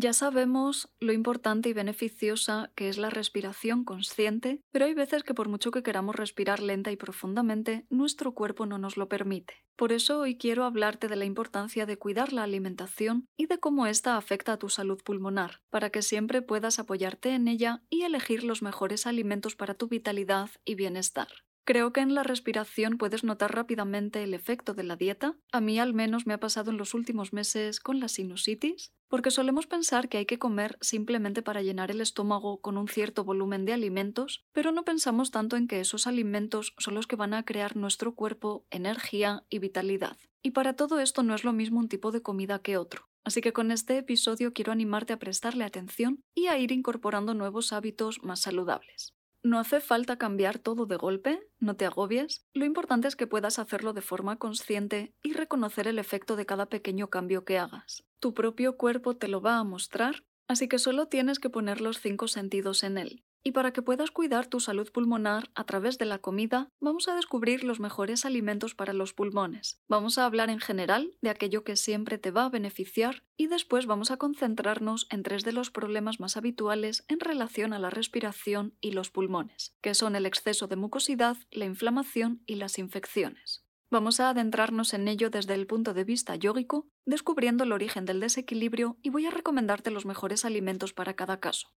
Ya 0.00 0.12
sabemos 0.12 0.88
lo 1.00 1.12
importante 1.12 1.68
y 1.68 1.72
beneficiosa 1.72 2.70
que 2.76 2.88
es 2.88 2.98
la 2.98 3.10
respiración 3.10 3.82
consciente, 3.82 4.62
pero 4.70 4.84
hay 4.84 4.94
veces 4.94 5.24
que 5.24 5.34
por 5.34 5.48
mucho 5.48 5.72
que 5.72 5.82
queramos 5.82 6.14
respirar 6.14 6.60
lenta 6.60 6.92
y 6.92 6.96
profundamente, 6.96 7.84
nuestro 7.90 8.32
cuerpo 8.32 8.64
no 8.64 8.78
nos 8.78 8.96
lo 8.96 9.08
permite. 9.08 9.54
Por 9.74 9.90
eso 9.90 10.20
hoy 10.20 10.38
quiero 10.38 10.62
hablarte 10.62 11.08
de 11.08 11.16
la 11.16 11.24
importancia 11.24 11.84
de 11.84 11.98
cuidar 11.98 12.32
la 12.32 12.44
alimentación 12.44 13.26
y 13.36 13.46
de 13.46 13.58
cómo 13.58 13.88
ésta 13.88 14.16
afecta 14.16 14.52
a 14.52 14.58
tu 14.60 14.68
salud 14.68 15.02
pulmonar, 15.02 15.62
para 15.68 15.90
que 15.90 16.02
siempre 16.02 16.42
puedas 16.42 16.78
apoyarte 16.78 17.30
en 17.30 17.48
ella 17.48 17.82
y 17.90 18.02
elegir 18.02 18.44
los 18.44 18.62
mejores 18.62 19.04
alimentos 19.04 19.56
para 19.56 19.74
tu 19.74 19.88
vitalidad 19.88 20.48
y 20.64 20.76
bienestar. 20.76 21.26
Creo 21.64 21.92
que 21.92 22.00
en 22.00 22.14
la 22.14 22.22
respiración 22.22 22.96
puedes 22.98 23.24
notar 23.24 23.54
rápidamente 23.54 24.22
el 24.22 24.32
efecto 24.32 24.72
de 24.72 24.84
la 24.84 24.96
dieta. 24.96 25.36
A 25.52 25.60
mí 25.60 25.78
al 25.78 25.92
menos 25.92 26.26
me 26.26 26.32
ha 26.32 26.40
pasado 26.40 26.70
en 26.70 26.78
los 26.78 26.94
últimos 26.94 27.34
meses 27.34 27.78
con 27.80 28.00
la 28.00 28.08
sinusitis, 28.08 28.94
porque 29.08 29.30
solemos 29.30 29.66
pensar 29.66 30.08
que 30.08 30.18
hay 30.18 30.26
que 30.26 30.38
comer 30.38 30.78
simplemente 30.80 31.42
para 31.42 31.62
llenar 31.62 31.90
el 31.90 32.00
estómago 32.00 32.60
con 32.60 32.78
un 32.78 32.88
cierto 32.88 33.24
volumen 33.24 33.64
de 33.64 33.72
alimentos, 33.72 34.44
pero 34.52 34.72
no 34.72 34.84
pensamos 34.84 35.30
tanto 35.30 35.56
en 35.56 35.66
que 35.66 35.80
esos 35.80 36.06
alimentos 36.06 36.74
son 36.78 36.94
los 36.94 37.06
que 37.06 37.16
van 37.16 37.34
a 37.34 37.44
crear 37.44 37.76
nuestro 37.76 38.14
cuerpo 38.14 38.66
energía 38.70 39.44
y 39.48 39.58
vitalidad. 39.58 40.16
Y 40.42 40.52
para 40.52 40.76
todo 40.76 41.00
esto 41.00 41.22
no 41.22 41.34
es 41.34 41.44
lo 41.44 41.52
mismo 41.52 41.80
un 41.80 41.88
tipo 41.88 42.12
de 42.12 42.22
comida 42.22 42.60
que 42.60 42.76
otro. 42.76 43.08
Así 43.24 43.40
que 43.40 43.52
con 43.52 43.70
este 43.70 43.98
episodio 43.98 44.52
quiero 44.52 44.72
animarte 44.72 45.12
a 45.12 45.18
prestarle 45.18 45.64
atención 45.64 46.22
y 46.34 46.46
a 46.46 46.58
ir 46.58 46.72
incorporando 46.72 47.34
nuevos 47.34 47.72
hábitos 47.72 48.22
más 48.22 48.40
saludables. 48.40 49.17
No 49.42 49.60
hace 49.60 49.80
falta 49.80 50.18
cambiar 50.18 50.58
todo 50.58 50.86
de 50.86 50.96
golpe, 50.96 51.40
no 51.60 51.76
te 51.76 51.86
agobies, 51.86 52.44
lo 52.54 52.64
importante 52.64 53.06
es 53.06 53.14
que 53.14 53.28
puedas 53.28 53.58
hacerlo 53.58 53.92
de 53.92 54.02
forma 54.02 54.36
consciente 54.36 55.14
y 55.22 55.32
reconocer 55.32 55.86
el 55.86 55.98
efecto 55.98 56.34
de 56.34 56.44
cada 56.44 56.66
pequeño 56.66 57.08
cambio 57.08 57.44
que 57.44 57.58
hagas. 57.58 58.04
Tu 58.18 58.34
propio 58.34 58.76
cuerpo 58.76 59.16
te 59.16 59.28
lo 59.28 59.40
va 59.40 59.58
a 59.58 59.64
mostrar, 59.64 60.24
así 60.48 60.68
que 60.68 60.78
solo 60.78 61.06
tienes 61.06 61.38
que 61.38 61.50
poner 61.50 61.80
los 61.80 62.00
cinco 62.00 62.26
sentidos 62.26 62.82
en 62.82 62.98
él. 62.98 63.24
Y 63.44 63.52
para 63.52 63.72
que 63.72 63.82
puedas 63.82 64.10
cuidar 64.10 64.46
tu 64.46 64.60
salud 64.60 64.90
pulmonar 64.92 65.50
a 65.54 65.64
través 65.64 65.98
de 65.98 66.04
la 66.04 66.18
comida, 66.18 66.68
vamos 66.80 67.08
a 67.08 67.14
descubrir 67.14 67.64
los 67.64 67.80
mejores 67.80 68.24
alimentos 68.24 68.74
para 68.74 68.92
los 68.92 69.14
pulmones. 69.14 69.80
Vamos 69.88 70.18
a 70.18 70.26
hablar 70.26 70.50
en 70.50 70.60
general 70.60 71.16
de 71.22 71.30
aquello 71.30 71.64
que 71.64 71.76
siempre 71.76 72.18
te 72.18 72.30
va 72.30 72.44
a 72.44 72.50
beneficiar 72.50 73.22
y 73.36 73.46
después 73.46 73.86
vamos 73.86 74.10
a 74.10 74.16
concentrarnos 74.16 75.06
en 75.10 75.22
tres 75.22 75.44
de 75.44 75.52
los 75.52 75.70
problemas 75.70 76.20
más 76.20 76.36
habituales 76.36 77.04
en 77.08 77.20
relación 77.20 77.72
a 77.72 77.78
la 77.78 77.90
respiración 77.90 78.74
y 78.80 78.90
los 78.90 79.10
pulmones, 79.10 79.74
que 79.80 79.94
son 79.94 80.16
el 80.16 80.26
exceso 80.26 80.66
de 80.66 80.76
mucosidad, 80.76 81.36
la 81.50 81.64
inflamación 81.64 82.42
y 82.46 82.56
las 82.56 82.78
infecciones. 82.78 83.64
Vamos 83.90 84.20
a 84.20 84.28
adentrarnos 84.28 84.92
en 84.92 85.08
ello 85.08 85.30
desde 85.30 85.54
el 85.54 85.66
punto 85.66 85.94
de 85.94 86.04
vista 86.04 86.36
yógico, 86.36 86.86
descubriendo 87.06 87.64
el 87.64 87.72
origen 87.72 88.04
del 88.04 88.20
desequilibrio 88.20 88.98
y 89.02 89.08
voy 89.08 89.24
a 89.24 89.30
recomendarte 89.30 89.90
los 89.90 90.04
mejores 90.04 90.44
alimentos 90.44 90.92
para 90.92 91.14
cada 91.14 91.40
caso. 91.40 91.68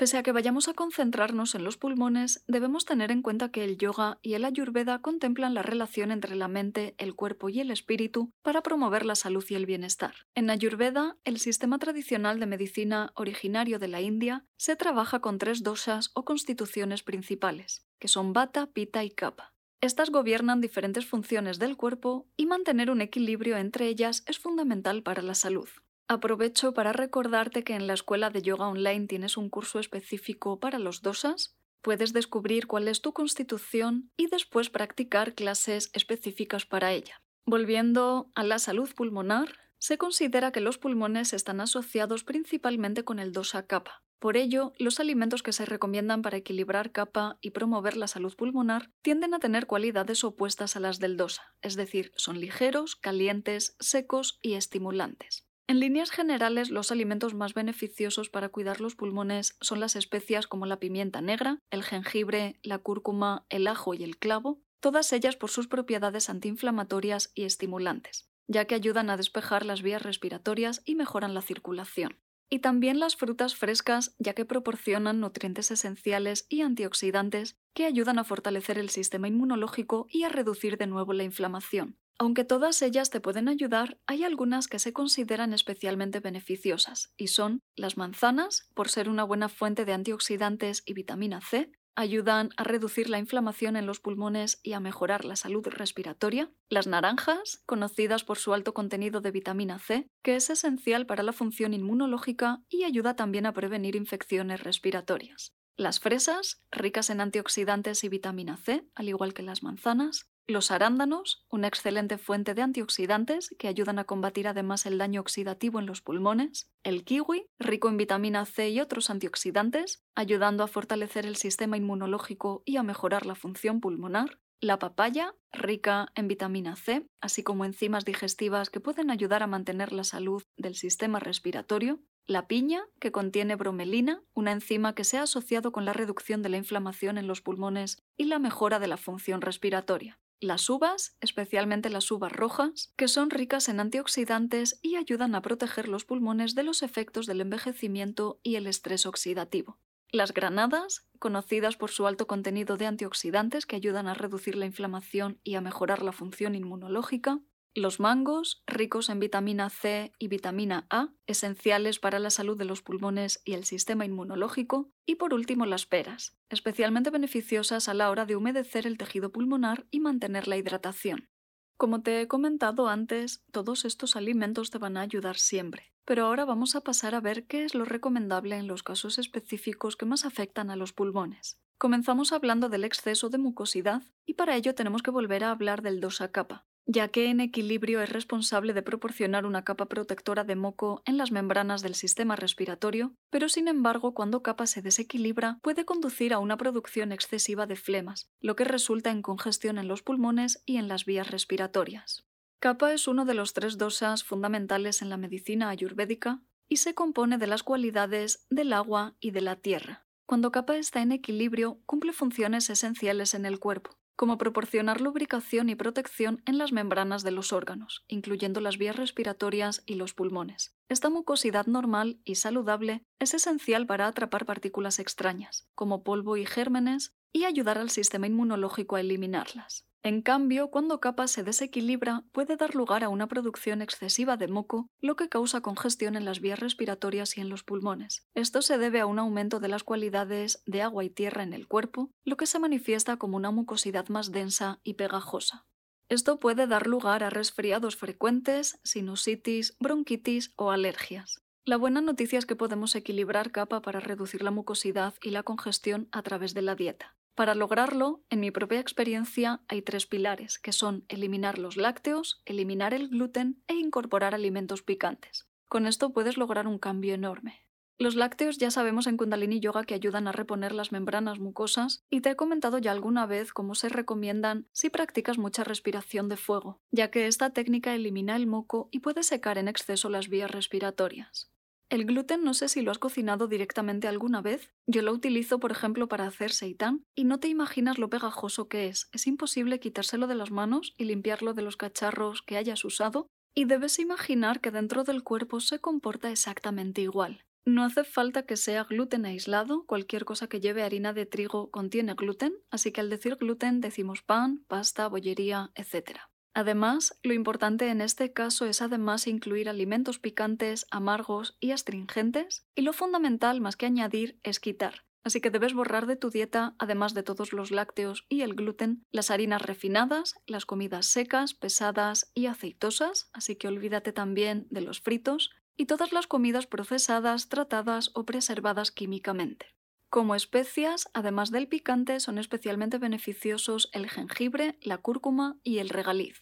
Pese 0.00 0.16
a 0.16 0.22
que 0.22 0.32
vayamos 0.32 0.66
a 0.66 0.72
concentrarnos 0.72 1.54
en 1.54 1.62
los 1.62 1.76
pulmones, 1.76 2.42
debemos 2.48 2.86
tener 2.86 3.10
en 3.10 3.20
cuenta 3.20 3.50
que 3.50 3.64
el 3.64 3.76
yoga 3.76 4.18
y 4.22 4.32
el 4.32 4.46
ayurveda 4.46 5.02
contemplan 5.02 5.52
la 5.52 5.60
relación 5.62 6.10
entre 6.10 6.36
la 6.36 6.48
mente, 6.48 6.94
el 6.96 7.14
cuerpo 7.14 7.50
y 7.50 7.60
el 7.60 7.70
espíritu 7.70 8.32
para 8.40 8.62
promover 8.62 9.04
la 9.04 9.14
salud 9.14 9.44
y 9.50 9.56
el 9.56 9.66
bienestar. 9.66 10.14
En 10.34 10.48
ayurveda, 10.48 11.18
el 11.24 11.38
sistema 11.38 11.78
tradicional 11.78 12.40
de 12.40 12.46
medicina 12.46 13.12
originario 13.14 13.78
de 13.78 13.88
la 13.88 14.00
India, 14.00 14.46
se 14.56 14.74
trabaja 14.74 15.20
con 15.20 15.36
tres 15.36 15.62
dosas 15.62 16.12
o 16.14 16.24
constituciones 16.24 17.02
principales, 17.02 17.86
que 17.98 18.08
son 18.08 18.32
bata, 18.32 18.68
pita 18.68 19.04
y 19.04 19.10
kapha. 19.10 19.52
Estas 19.82 20.08
gobiernan 20.08 20.62
diferentes 20.62 21.04
funciones 21.04 21.58
del 21.58 21.76
cuerpo 21.76 22.26
y 22.38 22.46
mantener 22.46 22.90
un 22.90 23.02
equilibrio 23.02 23.58
entre 23.58 23.88
ellas 23.88 24.24
es 24.26 24.38
fundamental 24.38 25.02
para 25.02 25.20
la 25.20 25.34
salud. 25.34 25.68
Aprovecho 26.12 26.74
para 26.74 26.92
recordarte 26.92 27.62
que 27.62 27.76
en 27.76 27.86
la 27.86 27.94
escuela 27.94 28.30
de 28.30 28.42
yoga 28.42 28.66
online 28.66 29.06
tienes 29.06 29.36
un 29.36 29.48
curso 29.48 29.78
específico 29.78 30.58
para 30.58 30.80
los 30.80 31.02
dosas. 31.02 31.56
Puedes 31.82 32.12
descubrir 32.12 32.66
cuál 32.66 32.88
es 32.88 33.00
tu 33.00 33.12
constitución 33.12 34.10
y 34.16 34.26
después 34.26 34.70
practicar 34.70 35.36
clases 35.36 35.88
específicas 35.92 36.66
para 36.66 36.90
ella. 36.90 37.22
Volviendo 37.46 38.32
a 38.34 38.42
la 38.42 38.58
salud 38.58 38.92
pulmonar, 38.92 39.54
se 39.78 39.98
considera 39.98 40.50
que 40.50 40.60
los 40.60 40.78
pulmones 40.78 41.32
están 41.32 41.60
asociados 41.60 42.24
principalmente 42.24 43.04
con 43.04 43.20
el 43.20 43.30
dosa 43.30 43.68
kapha. 43.68 44.02
Por 44.18 44.36
ello, 44.36 44.72
los 44.80 44.98
alimentos 44.98 45.44
que 45.44 45.52
se 45.52 45.64
recomiendan 45.64 46.22
para 46.22 46.38
equilibrar 46.38 46.90
kapha 46.90 47.38
y 47.40 47.50
promover 47.52 47.96
la 47.96 48.08
salud 48.08 48.34
pulmonar 48.34 48.90
tienden 49.02 49.32
a 49.32 49.38
tener 49.38 49.68
cualidades 49.68 50.24
opuestas 50.24 50.74
a 50.74 50.80
las 50.80 50.98
del 50.98 51.16
dosa, 51.16 51.54
es 51.62 51.76
decir, 51.76 52.10
son 52.16 52.40
ligeros, 52.40 52.96
calientes, 52.96 53.76
secos 53.78 54.40
y 54.42 54.54
estimulantes. 54.54 55.46
En 55.70 55.78
líneas 55.78 56.10
generales, 56.10 56.72
los 56.72 56.90
alimentos 56.90 57.32
más 57.32 57.54
beneficiosos 57.54 58.28
para 58.28 58.48
cuidar 58.48 58.80
los 58.80 58.96
pulmones 58.96 59.56
son 59.60 59.78
las 59.78 59.94
especias 59.94 60.48
como 60.48 60.66
la 60.66 60.80
pimienta 60.80 61.20
negra, 61.20 61.60
el 61.70 61.84
jengibre, 61.84 62.58
la 62.64 62.78
cúrcuma, 62.78 63.46
el 63.50 63.68
ajo 63.68 63.94
y 63.94 64.02
el 64.02 64.18
clavo, 64.18 64.60
todas 64.80 65.12
ellas 65.12 65.36
por 65.36 65.48
sus 65.48 65.68
propiedades 65.68 66.28
antiinflamatorias 66.28 67.30
y 67.36 67.44
estimulantes, 67.44 68.28
ya 68.48 68.64
que 68.64 68.74
ayudan 68.74 69.10
a 69.10 69.16
despejar 69.16 69.64
las 69.64 69.80
vías 69.80 70.02
respiratorias 70.02 70.82
y 70.84 70.96
mejoran 70.96 71.34
la 71.34 71.40
circulación. 71.40 72.18
Y 72.48 72.58
también 72.58 72.98
las 72.98 73.14
frutas 73.14 73.54
frescas, 73.54 74.16
ya 74.18 74.34
que 74.34 74.44
proporcionan 74.44 75.20
nutrientes 75.20 75.70
esenciales 75.70 76.46
y 76.48 76.62
antioxidantes 76.62 77.54
que 77.74 77.84
ayudan 77.84 78.18
a 78.18 78.24
fortalecer 78.24 78.76
el 78.76 78.88
sistema 78.88 79.28
inmunológico 79.28 80.08
y 80.10 80.24
a 80.24 80.30
reducir 80.30 80.78
de 80.78 80.88
nuevo 80.88 81.12
la 81.12 81.22
inflamación, 81.22 81.96
aunque 82.20 82.44
todas 82.44 82.82
ellas 82.82 83.08
te 83.08 83.18
pueden 83.18 83.48
ayudar, 83.48 83.98
hay 84.06 84.24
algunas 84.24 84.68
que 84.68 84.78
se 84.78 84.92
consideran 84.92 85.54
especialmente 85.54 86.20
beneficiosas, 86.20 87.14
y 87.16 87.28
son 87.28 87.60
las 87.76 87.96
manzanas, 87.96 88.68
por 88.74 88.90
ser 88.90 89.08
una 89.08 89.24
buena 89.24 89.48
fuente 89.48 89.86
de 89.86 89.94
antioxidantes 89.94 90.82
y 90.84 90.92
vitamina 90.92 91.40
C, 91.40 91.72
ayudan 91.96 92.50
a 92.58 92.64
reducir 92.64 93.08
la 93.08 93.18
inflamación 93.18 93.74
en 93.74 93.86
los 93.86 94.00
pulmones 94.00 94.60
y 94.62 94.74
a 94.74 94.80
mejorar 94.80 95.24
la 95.24 95.34
salud 95.34 95.66
respiratoria. 95.66 96.52
Las 96.68 96.86
naranjas, 96.86 97.62
conocidas 97.64 98.22
por 98.22 98.36
su 98.36 98.52
alto 98.52 98.74
contenido 98.74 99.22
de 99.22 99.30
vitamina 99.30 99.78
C, 99.78 100.06
que 100.22 100.36
es 100.36 100.50
esencial 100.50 101.06
para 101.06 101.22
la 101.22 101.32
función 101.32 101.72
inmunológica 101.72 102.62
y 102.68 102.84
ayuda 102.84 103.16
también 103.16 103.46
a 103.46 103.54
prevenir 103.54 103.96
infecciones 103.96 104.62
respiratorias. 104.62 105.54
Las 105.78 106.00
fresas, 106.00 106.62
ricas 106.70 107.08
en 107.08 107.22
antioxidantes 107.22 108.04
y 108.04 108.10
vitamina 108.10 108.58
C, 108.58 108.84
al 108.94 109.08
igual 109.08 109.32
que 109.32 109.42
las 109.42 109.62
manzanas. 109.62 110.28
Los 110.50 110.72
arándanos, 110.72 111.44
una 111.48 111.68
excelente 111.68 112.18
fuente 112.18 112.54
de 112.54 112.62
antioxidantes 112.62 113.54
que 113.56 113.68
ayudan 113.68 114.00
a 114.00 114.04
combatir 114.04 114.48
además 114.48 114.84
el 114.84 114.98
daño 114.98 115.20
oxidativo 115.20 115.78
en 115.78 115.86
los 115.86 116.02
pulmones. 116.02 116.68
El 116.82 117.04
kiwi, 117.04 117.46
rico 117.60 117.88
en 117.88 117.96
vitamina 117.96 118.44
C 118.46 118.68
y 118.68 118.80
otros 118.80 119.10
antioxidantes, 119.10 120.02
ayudando 120.16 120.64
a 120.64 120.66
fortalecer 120.66 121.24
el 121.24 121.36
sistema 121.36 121.76
inmunológico 121.76 122.64
y 122.64 122.78
a 122.78 122.82
mejorar 122.82 123.26
la 123.26 123.36
función 123.36 123.80
pulmonar. 123.80 124.40
La 124.60 124.80
papaya, 124.80 125.36
rica 125.52 126.08
en 126.16 126.26
vitamina 126.26 126.74
C, 126.74 127.06
así 127.20 127.44
como 127.44 127.64
enzimas 127.64 128.04
digestivas 128.04 128.70
que 128.70 128.80
pueden 128.80 129.12
ayudar 129.12 129.44
a 129.44 129.46
mantener 129.46 129.92
la 129.92 130.02
salud 130.02 130.42
del 130.56 130.74
sistema 130.74 131.20
respiratorio. 131.20 132.00
La 132.26 132.48
piña, 132.48 132.82
que 132.98 133.12
contiene 133.12 133.54
bromelina, 133.54 134.24
una 134.34 134.50
enzima 134.50 134.96
que 134.96 135.04
se 135.04 135.16
ha 135.16 135.22
asociado 135.22 135.70
con 135.70 135.84
la 135.84 135.92
reducción 135.92 136.42
de 136.42 136.48
la 136.48 136.56
inflamación 136.56 137.18
en 137.18 137.28
los 137.28 137.40
pulmones 137.40 138.02
y 138.16 138.24
la 138.24 138.40
mejora 138.40 138.80
de 138.80 138.88
la 138.88 138.96
función 138.96 139.42
respiratoria. 139.42 140.18
Las 140.40 140.68
uvas, 140.68 141.16
especialmente 141.22 141.88
las 141.88 142.10
uvas 142.10 142.30
rojas, 142.32 142.92
que 142.96 143.08
son 143.08 143.30
ricas 143.30 143.68
en 143.70 143.80
antioxidantes 143.80 144.78
y 144.82 144.96
ayudan 144.96 145.34
a 145.34 145.40
proteger 145.40 145.88
los 145.88 146.04
pulmones 146.04 146.54
de 146.54 146.62
los 146.62 146.82
efectos 146.82 147.24
del 147.26 147.40
envejecimiento 147.40 148.38
y 148.42 148.56
el 148.56 148.66
estrés 148.66 149.06
oxidativo. 149.06 149.78
las 150.12 150.32
granadas, 150.34 151.08
conocidas 151.18 151.76
por 151.76 151.90
su 151.90 152.06
alto 152.06 152.26
contenido 152.28 152.76
de 152.76 152.86
antioxidantes 152.86 153.66
que 153.66 153.74
ayudan 153.76 154.06
a 154.08 154.14
reducir 154.14 154.54
la 154.56 154.66
inflamación 154.66 155.40
y 155.44 155.54
a 155.56 155.60
mejorar 155.60 156.02
la 156.02 156.12
función 156.12 156.54
inmunológica, 156.54 157.40
los 157.74 158.00
mangos, 158.00 158.62
ricos 158.66 159.08
en 159.08 159.20
vitamina 159.20 159.70
C 159.70 160.12
y 160.18 160.28
vitamina 160.28 160.86
A, 160.90 161.10
esenciales 161.26 161.98
para 161.98 162.18
la 162.18 162.30
salud 162.30 162.56
de 162.58 162.64
los 162.64 162.82
pulmones 162.82 163.40
y 163.44 163.52
el 163.52 163.64
sistema 163.64 164.04
inmunológico, 164.04 164.90
y 165.06 165.16
por 165.16 165.34
último 165.34 165.66
las 165.66 165.86
peras, 165.86 166.36
especialmente 166.48 167.10
beneficiosas 167.10 167.88
a 167.88 167.94
la 167.94 168.10
hora 168.10 168.26
de 168.26 168.36
humedecer 168.36 168.86
el 168.86 168.98
tejido 168.98 169.30
pulmonar 169.30 169.86
y 169.90 170.00
mantener 170.00 170.48
la 170.48 170.56
hidratación. 170.56 171.28
Como 171.76 172.02
te 172.02 172.20
he 172.20 172.28
comentado 172.28 172.88
antes, 172.88 173.44
todos 173.52 173.84
estos 173.84 174.16
alimentos 174.16 174.70
te 174.70 174.78
van 174.78 174.96
a 174.96 175.02
ayudar 175.02 175.36
siempre, 175.36 175.94
pero 176.04 176.26
ahora 176.26 176.44
vamos 176.44 176.74
a 176.74 176.82
pasar 176.82 177.14
a 177.14 177.20
ver 177.20 177.46
qué 177.46 177.64
es 177.64 177.74
lo 177.74 177.84
recomendable 177.84 178.56
en 178.56 178.66
los 178.66 178.82
casos 178.82 179.18
específicos 179.18 179.96
que 179.96 180.06
más 180.06 180.24
afectan 180.24 180.70
a 180.70 180.76
los 180.76 180.92
pulmones. 180.92 181.58
Comenzamos 181.78 182.32
hablando 182.32 182.68
del 182.68 182.84
exceso 182.84 183.30
de 183.30 183.38
mucosidad 183.38 184.02
y 184.26 184.34
para 184.34 184.56
ello 184.56 184.74
tenemos 184.74 185.02
que 185.02 185.10
volver 185.10 185.44
a 185.44 185.50
hablar 185.50 185.80
del 185.80 186.00
dosa 186.00 186.30
capa, 186.30 186.66
ya 186.92 187.06
que 187.08 187.30
en 187.30 187.38
equilibrio 187.38 188.02
es 188.02 188.10
responsable 188.10 188.72
de 188.72 188.82
proporcionar 188.82 189.46
una 189.46 189.62
capa 189.62 189.86
protectora 189.86 190.42
de 190.42 190.56
moco 190.56 191.02
en 191.04 191.16
las 191.16 191.30
membranas 191.30 191.82
del 191.82 191.94
sistema 191.94 192.34
respiratorio, 192.34 193.14
pero 193.30 193.48
sin 193.48 193.68
embargo 193.68 194.12
cuando 194.12 194.42
capa 194.42 194.66
se 194.66 194.82
desequilibra 194.82 195.60
puede 195.62 195.84
conducir 195.84 196.32
a 196.32 196.40
una 196.40 196.56
producción 196.56 197.12
excesiva 197.12 197.66
de 197.66 197.76
flemas, 197.76 198.28
lo 198.40 198.56
que 198.56 198.64
resulta 198.64 199.10
en 199.10 199.22
congestión 199.22 199.78
en 199.78 199.86
los 199.86 200.02
pulmones 200.02 200.62
y 200.66 200.78
en 200.78 200.88
las 200.88 201.04
vías 201.04 201.30
respiratorias. 201.30 202.26
Capa 202.58 202.92
es 202.92 203.06
uno 203.06 203.24
de 203.24 203.34
los 203.34 203.52
tres 203.52 203.78
dosas 203.78 204.24
fundamentales 204.24 205.00
en 205.00 205.10
la 205.10 205.16
medicina 205.16 205.70
ayurvédica 205.70 206.42
y 206.68 206.78
se 206.78 206.94
compone 206.94 207.38
de 207.38 207.46
las 207.46 207.62
cualidades 207.62 208.46
del 208.50 208.72
agua 208.72 209.14
y 209.20 209.30
de 209.30 209.42
la 209.42 209.56
tierra. 209.56 210.06
Cuando 210.26 210.50
capa 210.52 210.76
está 210.76 211.02
en 211.02 211.12
equilibrio, 211.12 211.80
cumple 211.86 212.12
funciones 212.12 212.68
esenciales 212.68 213.34
en 213.34 213.46
el 213.46 213.58
cuerpo, 213.58 213.99
como 214.20 214.36
proporcionar 214.36 215.00
lubricación 215.00 215.70
y 215.70 215.76
protección 215.76 216.42
en 216.44 216.58
las 216.58 216.72
membranas 216.72 217.22
de 217.22 217.30
los 217.30 217.54
órganos, 217.54 218.04
incluyendo 218.06 218.60
las 218.60 218.76
vías 218.76 218.94
respiratorias 218.94 219.82
y 219.86 219.94
los 219.94 220.12
pulmones. 220.12 220.76
Esta 220.90 221.08
mucosidad 221.08 221.64
normal 221.64 222.20
y 222.26 222.34
saludable 222.34 223.02
es 223.18 223.32
esencial 223.32 223.86
para 223.86 224.06
atrapar 224.06 224.44
partículas 224.44 224.98
extrañas, 224.98 225.70
como 225.74 226.04
polvo 226.04 226.36
y 226.36 226.44
gérmenes, 226.44 227.14
y 227.32 227.44
ayudar 227.44 227.78
al 227.78 227.90
sistema 227.90 228.26
inmunológico 228.26 228.96
a 228.96 229.00
eliminarlas. 229.00 229.86
En 230.02 230.22
cambio, 230.22 230.70
cuando 230.70 230.98
capa 230.98 231.28
se 231.28 231.42
desequilibra, 231.42 232.24
puede 232.32 232.56
dar 232.56 232.74
lugar 232.74 233.04
a 233.04 233.10
una 233.10 233.28
producción 233.28 233.82
excesiva 233.82 234.38
de 234.38 234.48
moco, 234.48 234.88
lo 234.98 235.14
que 235.14 235.28
causa 235.28 235.60
congestión 235.60 236.16
en 236.16 236.24
las 236.24 236.40
vías 236.40 236.58
respiratorias 236.58 237.36
y 237.36 237.42
en 237.42 237.50
los 237.50 237.64
pulmones. 237.64 238.26
Esto 238.34 238.62
se 238.62 238.78
debe 238.78 239.00
a 239.00 239.06
un 239.06 239.18
aumento 239.18 239.60
de 239.60 239.68
las 239.68 239.84
cualidades 239.84 240.62
de 240.64 240.80
agua 240.80 241.04
y 241.04 241.10
tierra 241.10 241.42
en 241.42 241.52
el 241.52 241.68
cuerpo, 241.68 242.10
lo 242.24 242.38
que 242.38 242.46
se 242.46 242.58
manifiesta 242.58 243.18
como 243.18 243.36
una 243.36 243.50
mucosidad 243.50 244.08
más 244.08 244.32
densa 244.32 244.80
y 244.84 244.94
pegajosa. 244.94 245.66
Esto 246.08 246.40
puede 246.40 246.66
dar 246.66 246.86
lugar 246.86 247.22
a 247.22 247.28
resfriados 247.28 247.96
frecuentes, 247.96 248.80
sinusitis, 248.82 249.76
bronquitis 249.78 250.54
o 250.56 250.70
alergias. 250.70 251.42
La 251.66 251.76
buena 251.76 252.00
noticia 252.00 252.38
es 252.38 252.46
que 252.46 252.56
podemos 252.56 252.94
equilibrar 252.94 253.52
capa 253.52 253.82
para 253.82 254.00
reducir 254.00 254.42
la 254.42 254.50
mucosidad 254.50 255.14
y 255.22 255.30
la 255.30 255.42
congestión 255.42 256.08
a 256.10 256.22
través 256.22 256.54
de 256.54 256.62
la 256.62 256.74
dieta. 256.74 257.16
Para 257.40 257.54
lograrlo, 257.54 258.22
en 258.28 258.40
mi 258.40 258.50
propia 258.50 258.80
experiencia, 258.80 259.62
hay 259.66 259.80
tres 259.80 260.04
pilares, 260.04 260.58
que 260.58 260.72
son 260.72 261.06
eliminar 261.08 261.58
los 261.58 261.78
lácteos, 261.78 262.42
eliminar 262.44 262.92
el 262.92 263.08
gluten 263.08 263.62
e 263.66 263.76
incorporar 263.76 264.34
alimentos 264.34 264.82
picantes. 264.82 265.48
Con 265.66 265.86
esto 265.86 266.12
puedes 266.12 266.36
lograr 266.36 266.66
un 266.66 266.78
cambio 266.78 267.14
enorme. 267.14 267.66
Los 267.96 268.14
lácteos 268.14 268.58
ya 268.58 268.70
sabemos 268.70 269.06
en 269.06 269.16
Kundalini 269.16 269.58
Yoga 269.58 269.84
que 269.84 269.94
ayudan 269.94 270.28
a 270.28 270.32
reponer 270.32 270.72
las 270.72 270.92
membranas 270.92 271.38
mucosas 271.38 272.04
y 272.10 272.20
te 272.20 272.28
he 272.28 272.36
comentado 272.36 272.76
ya 272.76 272.92
alguna 272.92 273.24
vez 273.24 273.54
cómo 273.54 273.74
se 273.74 273.88
recomiendan 273.88 274.66
si 274.72 274.90
practicas 274.90 275.38
mucha 275.38 275.64
respiración 275.64 276.28
de 276.28 276.36
fuego, 276.36 276.82
ya 276.90 277.10
que 277.10 277.26
esta 277.26 277.54
técnica 277.54 277.94
elimina 277.94 278.36
el 278.36 278.48
moco 278.48 278.90
y 278.92 278.98
puede 278.98 279.22
secar 279.22 279.56
en 279.56 279.68
exceso 279.68 280.10
las 280.10 280.28
vías 280.28 280.50
respiratorias. 280.50 281.50
El 281.90 282.04
gluten 282.04 282.44
no 282.44 282.54
sé 282.54 282.68
si 282.68 282.82
lo 282.82 282.92
has 282.92 283.00
cocinado 283.00 283.48
directamente 283.48 284.06
alguna 284.06 284.40
vez. 284.40 284.70
Yo 284.86 285.02
lo 285.02 285.12
utilizo, 285.12 285.58
por 285.58 285.72
ejemplo, 285.72 286.08
para 286.08 286.24
hacer 286.24 286.52
seitán 286.52 287.02
y 287.16 287.24
no 287.24 287.40
te 287.40 287.48
imaginas 287.48 287.98
lo 287.98 288.08
pegajoso 288.08 288.68
que 288.68 288.86
es. 288.86 289.08
Es 289.10 289.26
imposible 289.26 289.80
quitárselo 289.80 290.28
de 290.28 290.36
las 290.36 290.52
manos 290.52 290.94
y 290.96 291.04
limpiarlo 291.04 291.52
de 291.52 291.62
los 291.62 291.76
cacharros 291.76 292.42
que 292.42 292.56
hayas 292.56 292.84
usado. 292.84 293.26
Y 293.56 293.64
debes 293.64 293.98
imaginar 293.98 294.60
que 294.60 294.70
dentro 294.70 295.02
del 295.02 295.24
cuerpo 295.24 295.58
se 295.58 295.80
comporta 295.80 296.30
exactamente 296.30 297.00
igual. 297.00 297.44
No 297.66 297.82
hace 297.82 298.04
falta 298.04 298.46
que 298.46 298.56
sea 298.56 298.84
gluten 298.84 299.26
aislado, 299.26 299.84
cualquier 299.84 300.24
cosa 300.24 300.46
que 300.46 300.60
lleve 300.60 300.84
harina 300.84 301.12
de 301.12 301.26
trigo 301.26 301.72
contiene 301.72 302.14
gluten, 302.14 302.54
así 302.70 302.92
que 302.92 303.00
al 303.00 303.10
decir 303.10 303.34
gluten 303.34 303.80
decimos 303.80 304.22
pan, 304.22 304.64
pasta, 304.68 305.08
bollería, 305.08 305.72
etc. 305.74 306.20
Además, 306.52 307.18
lo 307.22 307.32
importante 307.32 307.88
en 307.88 308.00
este 308.00 308.32
caso 308.32 308.66
es 308.66 308.82
además 308.82 309.26
incluir 309.26 309.68
alimentos 309.68 310.18
picantes, 310.18 310.86
amargos 310.90 311.56
y 311.60 311.70
astringentes, 311.70 312.66
y 312.74 312.82
lo 312.82 312.92
fundamental 312.92 313.60
más 313.60 313.76
que 313.76 313.86
añadir 313.86 314.38
es 314.42 314.58
quitar. 314.58 315.04
Así 315.22 315.40
que 315.40 315.50
debes 315.50 315.74
borrar 315.74 316.06
de 316.06 316.16
tu 316.16 316.30
dieta, 316.30 316.74
además 316.78 317.12
de 317.14 317.22
todos 317.22 317.52
los 317.52 317.70
lácteos 317.70 318.24
y 318.28 318.40
el 318.40 318.54
gluten, 318.54 319.04
las 319.10 319.30
harinas 319.30 319.62
refinadas, 319.62 320.34
las 320.46 320.64
comidas 320.64 321.06
secas, 321.06 321.54
pesadas 321.54 322.30
y 322.34 322.46
aceitosas, 322.46 323.28
así 323.32 323.56
que 323.56 323.68
olvídate 323.68 324.12
también 324.12 324.66
de 324.70 324.80
los 324.80 325.00
fritos, 325.00 325.50
y 325.76 325.86
todas 325.86 326.12
las 326.12 326.26
comidas 326.26 326.66
procesadas, 326.66 327.48
tratadas 327.48 328.10
o 328.14 328.24
preservadas 328.24 328.90
químicamente. 328.90 329.66
Como 330.10 330.34
especias, 330.34 331.08
además 331.14 331.52
del 331.52 331.68
picante, 331.68 332.18
son 332.18 332.38
especialmente 332.38 332.98
beneficiosos 332.98 333.88
el 333.92 334.10
jengibre, 334.10 334.76
la 334.82 334.98
cúrcuma 334.98 335.60
y 335.62 335.78
el 335.78 335.88
regaliz. 335.88 336.40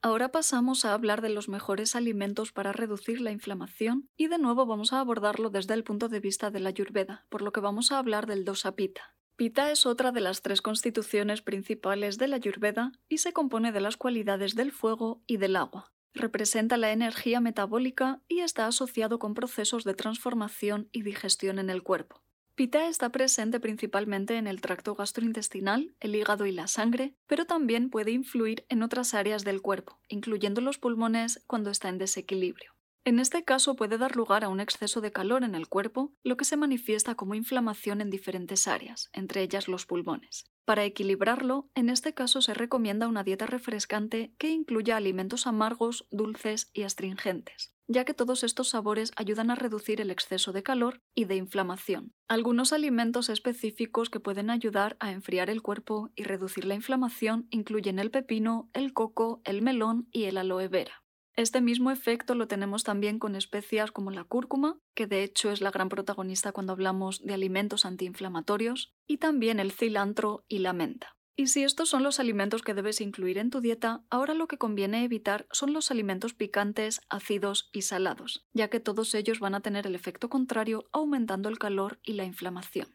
Ahora 0.00 0.30
pasamos 0.30 0.84
a 0.84 0.94
hablar 0.94 1.20
de 1.20 1.28
los 1.28 1.48
mejores 1.48 1.96
alimentos 1.96 2.52
para 2.52 2.72
reducir 2.72 3.20
la 3.20 3.32
inflamación 3.32 4.08
y 4.16 4.28
de 4.28 4.38
nuevo 4.38 4.66
vamos 4.66 4.92
a 4.92 5.00
abordarlo 5.00 5.50
desde 5.50 5.74
el 5.74 5.82
punto 5.82 6.08
de 6.08 6.20
vista 6.20 6.52
de 6.52 6.60
la 6.60 6.68
ayurveda, 6.68 7.26
por 7.28 7.42
lo 7.42 7.50
que 7.50 7.58
vamos 7.58 7.90
a 7.90 7.98
hablar 7.98 8.28
del 8.28 8.44
dosa 8.44 8.76
pita. 8.76 9.16
Pita 9.34 9.72
es 9.72 9.84
otra 9.84 10.12
de 10.12 10.20
las 10.20 10.42
tres 10.42 10.62
constituciones 10.62 11.42
principales 11.42 12.18
de 12.18 12.28
la 12.28 12.36
ayurveda 12.36 12.92
y 13.08 13.18
se 13.18 13.32
compone 13.32 13.72
de 13.72 13.80
las 13.80 13.96
cualidades 13.96 14.54
del 14.54 14.70
fuego 14.70 15.24
y 15.26 15.38
del 15.38 15.56
agua. 15.56 15.92
Representa 16.14 16.76
la 16.76 16.92
energía 16.92 17.40
metabólica 17.40 18.22
y 18.28 18.40
está 18.40 18.68
asociado 18.68 19.18
con 19.18 19.34
procesos 19.34 19.82
de 19.82 19.94
transformación 19.94 20.88
y 20.92 21.02
digestión 21.02 21.58
en 21.58 21.70
el 21.70 21.82
cuerpo. 21.82 22.22
Pita 22.58 22.88
está 22.88 23.10
presente 23.10 23.60
principalmente 23.60 24.36
en 24.36 24.48
el 24.48 24.60
tracto 24.60 24.96
gastrointestinal, 24.96 25.94
el 26.00 26.16
hígado 26.16 26.44
y 26.44 26.50
la 26.50 26.66
sangre, 26.66 27.14
pero 27.28 27.44
también 27.44 27.88
puede 27.88 28.10
influir 28.10 28.66
en 28.68 28.82
otras 28.82 29.14
áreas 29.14 29.44
del 29.44 29.62
cuerpo, 29.62 30.00
incluyendo 30.08 30.60
los 30.60 30.76
pulmones 30.76 31.40
cuando 31.46 31.70
está 31.70 31.88
en 31.88 31.98
desequilibrio. 31.98 32.72
En 33.04 33.20
este 33.20 33.44
caso 33.44 33.76
puede 33.76 33.96
dar 33.96 34.16
lugar 34.16 34.42
a 34.42 34.48
un 34.48 34.58
exceso 34.58 35.00
de 35.00 35.12
calor 35.12 35.44
en 35.44 35.54
el 35.54 35.68
cuerpo, 35.68 36.12
lo 36.24 36.36
que 36.36 36.44
se 36.44 36.56
manifiesta 36.56 37.14
como 37.14 37.36
inflamación 37.36 38.00
en 38.00 38.10
diferentes 38.10 38.66
áreas, 38.66 39.08
entre 39.12 39.42
ellas 39.42 39.68
los 39.68 39.86
pulmones. 39.86 40.50
Para 40.64 40.84
equilibrarlo, 40.84 41.70
en 41.76 41.90
este 41.90 42.12
caso 42.12 42.42
se 42.42 42.54
recomienda 42.54 43.06
una 43.06 43.22
dieta 43.22 43.46
refrescante 43.46 44.34
que 44.36 44.50
incluya 44.50 44.96
alimentos 44.96 45.46
amargos, 45.46 46.08
dulces 46.10 46.70
y 46.72 46.82
astringentes 46.82 47.77
ya 47.88 48.04
que 48.04 48.14
todos 48.14 48.44
estos 48.44 48.68
sabores 48.68 49.10
ayudan 49.16 49.50
a 49.50 49.54
reducir 49.54 50.00
el 50.00 50.10
exceso 50.10 50.52
de 50.52 50.62
calor 50.62 51.00
y 51.14 51.24
de 51.24 51.36
inflamación. 51.36 52.12
Algunos 52.28 52.72
alimentos 52.72 53.30
específicos 53.30 54.10
que 54.10 54.20
pueden 54.20 54.50
ayudar 54.50 54.96
a 55.00 55.10
enfriar 55.10 55.50
el 55.50 55.62
cuerpo 55.62 56.10
y 56.14 56.22
reducir 56.22 56.66
la 56.66 56.74
inflamación 56.74 57.48
incluyen 57.50 57.98
el 57.98 58.10
pepino, 58.10 58.70
el 58.74 58.92
coco, 58.92 59.40
el 59.44 59.62
melón 59.62 60.08
y 60.12 60.24
el 60.24 60.36
aloe 60.36 60.68
vera. 60.68 61.02
Este 61.34 61.60
mismo 61.60 61.92
efecto 61.92 62.34
lo 62.34 62.48
tenemos 62.48 62.82
también 62.82 63.20
con 63.20 63.36
especias 63.36 63.92
como 63.92 64.10
la 64.10 64.24
cúrcuma, 64.24 64.78
que 64.94 65.06
de 65.06 65.22
hecho 65.22 65.52
es 65.52 65.60
la 65.60 65.70
gran 65.70 65.88
protagonista 65.88 66.50
cuando 66.50 66.72
hablamos 66.72 67.22
de 67.24 67.32
alimentos 67.32 67.84
antiinflamatorios, 67.84 68.92
y 69.06 69.18
también 69.18 69.60
el 69.60 69.70
cilantro 69.70 70.44
y 70.48 70.58
la 70.58 70.72
menta. 70.72 71.17
Y 71.38 71.46
si 71.46 71.62
estos 71.62 71.88
son 71.88 72.02
los 72.02 72.18
alimentos 72.18 72.62
que 72.62 72.74
debes 72.74 73.00
incluir 73.00 73.38
en 73.38 73.50
tu 73.50 73.60
dieta, 73.60 74.02
ahora 74.10 74.34
lo 74.34 74.48
que 74.48 74.58
conviene 74.58 75.04
evitar 75.04 75.46
son 75.52 75.72
los 75.72 75.92
alimentos 75.92 76.34
picantes, 76.34 77.00
ácidos 77.08 77.70
y 77.72 77.82
salados, 77.82 78.44
ya 78.54 78.66
que 78.66 78.80
todos 78.80 79.14
ellos 79.14 79.38
van 79.38 79.54
a 79.54 79.60
tener 79.60 79.86
el 79.86 79.94
efecto 79.94 80.28
contrario 80.28 80.88
aumentando 80.90 81.48
el 81.48 81.60
calor 81.60 82.00
y 82.02 82.14
la 82.14 82.24
inflamación. 82.24 82.88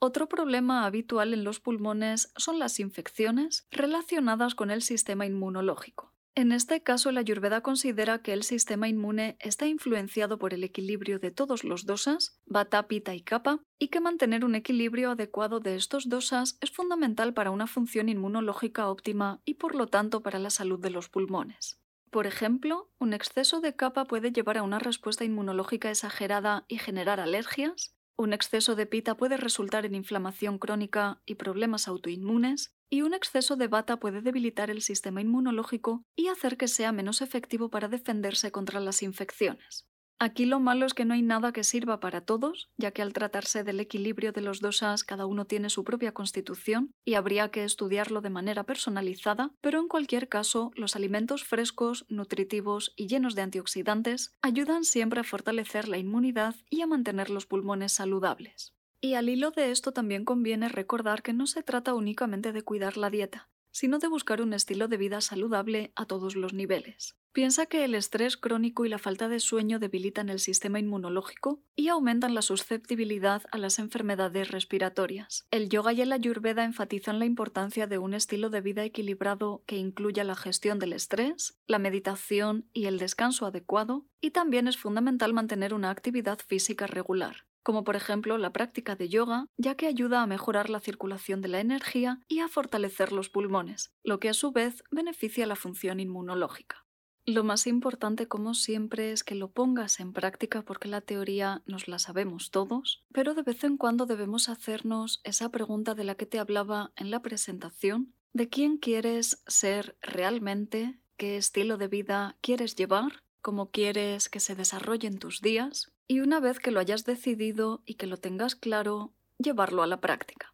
Otro 0.00 0.28
problema 0.28 0.86
habitual 0.86 1.32
en 1.34 1.44
los 1.44 1.60
pulmones 1.60 2.32
son 2.36 2.58
las 2.58 2.80
infecciones 2.80 3.68
relacionadas 3.70 4.56
con 4.56 4.72
el 4.72 4.82
sistema 4.82 5.24
inmunológico. 5.24 6.13
En 6.36 6.50
este 6.50 6.82
caso, 6.82 7.12
la 7.12 7.20
Ayurveda 7.20 7.60
considera 7.60 8.18
que 8.20 8.32
el 8.32 8.42
sistema 8.42 8.88
inmune 8.88 9.36
está 9.38 9.68
influenciado 9.68 10.36
por 10.36 10.52
el 10.52 10.64
equilibrio 10.64 11.20
de 11.20 11.30
todos 11.30 11.62
los 11.62 11.86
dosas, 11.86 12.40
Vata, 12.44 12.88
Pitta 12.88 13.14
y 13.14 13.22
Kapha, 13.22 13.60
y 13.78 13.88
que 13.88 14.00
mantener 14.00 14.44
un 14.44 14.56
equilibrio 14.56 15.12
adecuado 15.12 15.60
de 15.60 15.76
estos 15.76 16.08
dosas 16.08 16.58
es 16.60 16.72
fundamental 16.72 17.34
para 17.34 17.52
una 17.52 17.68
función 17.68 18.08
inmunológica 18.08 18.88
óptima 18.88 19.42
y 19.44 19.54
por 19.54 19.76
lo 19.76 19.86
tanto 19.86 20.22
para 20.22 20.40
la 20.40 20.50
salud 20.50 20.80
de 20.80 20.90
los 20.90 21.08
pulmones. 21.08 21.78
Por 22.10 22.26
ejemplo, 22.26 22.90
un 22.98 23.12
exceso 23.12 23.60
de 23.60 23.76
capa 23.76 24.04
puede 24.04 24.32
llevar 24.32 24.58
a 24.58 24.64
una 24.64 24.80
respuesta 24.80 25.24
inmunológica 25.24 25.90
exagerada 25.90 26.64
y 26.66 26.78
generar 26.78 27.20
alergias, 27.20 27.93
Un 28.16 28.32
exceso 28.32 28.76
de 28.76 28.86
pita 28.86 29.16
puede 29.16 29.36
resultar 29.36 29.84
en 29.84 29.94
inflamación 29.94 30.58
crónica 30.58 31.20
y 31.26 31.34
problemas 31.34 31.88
autoinmunes, 31.88 32.72
y 32.88 33.02
un 33.02 33.12
exceso 33.12 33.56
de 33.56 33.66
bata 33.66 33.98
puede 33.98 34.20
debilitar 34.20 34.70
el 34.70 34.82
sistema 34.82 35.20
inmunológico 35.20 36.04
y 36.14 36.28
hacer 36.28 36.56
que 36.56 36.68
sea 36.68 36.92
menos 36.92 37.22
efectivo 37.22 37.70
para 37.70 37.88
defenderse 37.88 38.52
contra 38.52 38.78
las 38.78 39.02
infecciones. 39.02 39.88
Aquí 40.20 40.46
lo 40.46 40.60
malo 40.60 40.86
es 40.86 40.94
que 40.94 41.04
no 41.04 41.14
hay 41.14 41.22
nada 41.22 41.52
que 41.52 41.64
sirva 41.64 41.98
para 41.98 42.20
todos, 42.20 42.70
ya 42.76 42.92
que 42.92 43.02
al 43.02 43.12
tratarse 43.12 43.64
del 43.64 43.80
equilibrio 43.80 44.32
de 44.32 44.42
los 44.42 44.60
dos 44.60 44.82
As 44.82 45.02
cada 45.02 45.26
uno 45.26 45.44
tiene 45.44 45.70
su 45.70 45.82
propia 45.82 46.12
constitución 46.12 46.92
y 47.04 47.14
habría 47.14 47.50
que 47.50 47.64
estudiarlo 47.64 48.20
de 48.20 48.30
manera 48.30 48.64
personalizada, 48.64 49.50
pero 49.60 49.80
en 49.80 49.88
cualquier 49.88 50.28
caso 50.28 50.70
los 50.76 50.94
alimentos 50.94 51.44
frescos, 51.44 52.06
nutritivos 52.08 52.92
y 52.96 53.08
llenos 53.08 53.34
de 53.34 53.42
antioxidantes 53.42 54.32
ayudan 54.40 54.84
siempre 54.84 55.20
a 55.20 55.24
fortalecer 55.24 55.88
la 55.88 55.98
inmunidad 55.98 56.54
y 56.70 56.80
a 56.82 56.86
mantener 56.86 57.28
los 57.28 57.46
pulmones 57.46 57.92
saludables. 57.92 58.72
Y 59.00 59.14
al 59.14 59.28
hilo 59.28 59.50
de 59.50 59.70
esto 59.70 59.92
también 59.92 60.24
conviene 60.24 60.68
recordar 60.68 61.22
que 61.22 61.34
no 61.34 61.46
se 61.46 61.62
trata 61.62 61.92
únicamente 61.92 62.52
de 62.52 62.62
cuidar 62.62 62.96
la 62.96 63.10
dieta, 63.10 63.50
sino 63.74 63.98
de 63.98 64.06
buscar 64.06 64.40
un 64.40 64.52
estilo 64.52 64.86
de 64.86 64.96
vida 64.96 65.20
saludable 65.20 65.92
a 65.96 66.06
todos 66.06 66.36
los 66.36 66.54
niveles. 66.54 67.16
Piensa 67.32 67.66
que 67.66 67.84
el 67.84 67.96
estrés 67.96 68.36
crónico 68.36 68.84
y 68.84 68.88
la 68.88 69.00
falta 69.00 69.28
de 69.28 69.40
sueño 69.40 69.80
debilitan 69.80 70.28
el 70.28 70.38
sistema 70.38 70.78
inmunológico 70.78 71.60
y 71.74 71.88
aumentan 71.88 72.36
la 72.36 72.42
susceptibilidad 72.42 73.42
a 73.50 73.58
las 73.58 73.80
enfermedades 73.80 74.52
respiratorias. 74.52 75.44
El 75.50 75.68
yoga 75.68 75.92
y 75.92 76.02
el 76.02 76.12
ayurveda 76.12 76.62
enfatizan 76.62 77.18
la 77.18 77.24
importancia 77.24 77.88
de 77.88 77.98
un 77.98 78.14
estilo 78.14 78.48
de 78.48 78.60
vida 78.60 78.84
equilibrado 78.84 79.64
que 79.66 79.76
incluya 79.76 80.22
la 80.22 80.36
gestión 80.36 80.78
del 80.78 80.92
estrés, 80.92 81.58
la 81.66 81.80
meditación 81.80 82.68
y 82.72 82.84
el 82.84 82.98
descanso 82.98 83.44
adecuado, 83.44 84.06
y 84.20 84.30
también 84.30 84.68
es 84.68 84.76
fundamental 84.76 85.32
mantener 85.32 85.74
una 85.74 85.90
actividad 85.90 86.38
física 86.38 86.86
regular 86.86 87.44
como 87.64 87.82
por 87.82 87.96
ejemplo 87.96 88.38
la 88.38 88.52
práctica 88.52 88.94
de 88.94 89.08
yoga, 89.08 89.46
ya 89.56 89.74
que 89.74 89.88
ayuda 89.88 90.22
a 90.22 90.26
mejorar 90.28 90.70
la 90.70 90.78
circulación 90.78 91.40
de 91.40 91.48
la 91.48 91.60
energía 91.60 92.20
y 92.28 92.38
a 92.38 92.48
fortalecer 92.48 93.10
los 93.10 93.30
pulmones, 93.30 93.92
lo 94.04 94.20
que 94.20 94.28
a 94.28 94.34
su 94.34 94.52
vez 94.52 94.84
beneficia 94.92 95.46
la 95.46 95.56
función 95.56 95.98
inmunológica. 95.98 96.84
Lo 97.26 97.42
más 97.42 97.66
importante, 97.66 98.28
como 98.28 98.52
siempre, 98.52 99.10
es 99.10 99.24
que 99.24 99.34
lo 99.34 99.50
pongas 99.50 99.98
en 99.98 100.12
práctica 100.12 100.60
porque 100.60 100.88
la 100.88 101.00
teoría 101.00 101.62
nos 101.64 101.88
la 101.88 101.98
sabemos 101.98 102.50
todos, 102.50 103.02
pero 103.12 103.32
de 103.32 103.42
vez 103.42 103.64
en 103.64 103.78
cuando 103.78 104.04
debemos 104.04 104.50
hacernos 104.50 105.22
esa 105.24 105.48
pregunta 105.48 105.94
de 105.94 106.04
la 106.04 106.16
que 106.16 106.26
te 106.26 106.38
hablaba 106.38 106.92
en 106.96 107.10
la 107.10 107.22
presentación, 107.22 108.12
de 108.34 108.50
quién 108.50 108.76
quieres 108.76 109.42
ser 109.46 109.96
realmente, 110.02 110.98
qué 111.16 111.38
estilo 111.38 111.78
de 111.78 111.88
vida 111.88 112.36
quieres 112.42 112.76
llevar, 112.76 113.22
cómo 113.40 113.70
quieres 113.70 114.28
que 114.28 114.40
se 114.40 114.54
desarrollen 114.54 115.18
tus 115.18 115.40
días, 115.40 115.93
y 116.06 116.20
una 116.20 116.40
vez 116.40 116.60
que 116.60 116.70
lo 116.70 116.80
hayas 116.80 117.04
decidido 117.04 117.82
y 117.84 117.94
que 117.94 118.06
lo 118.06 118.16
tengas 118.16 118.54
claro, 118.54 119.12
llevarlo 119.38 119.82
a 119.82 119.86
la 119.86 120.00
práctica. 120.00 120.53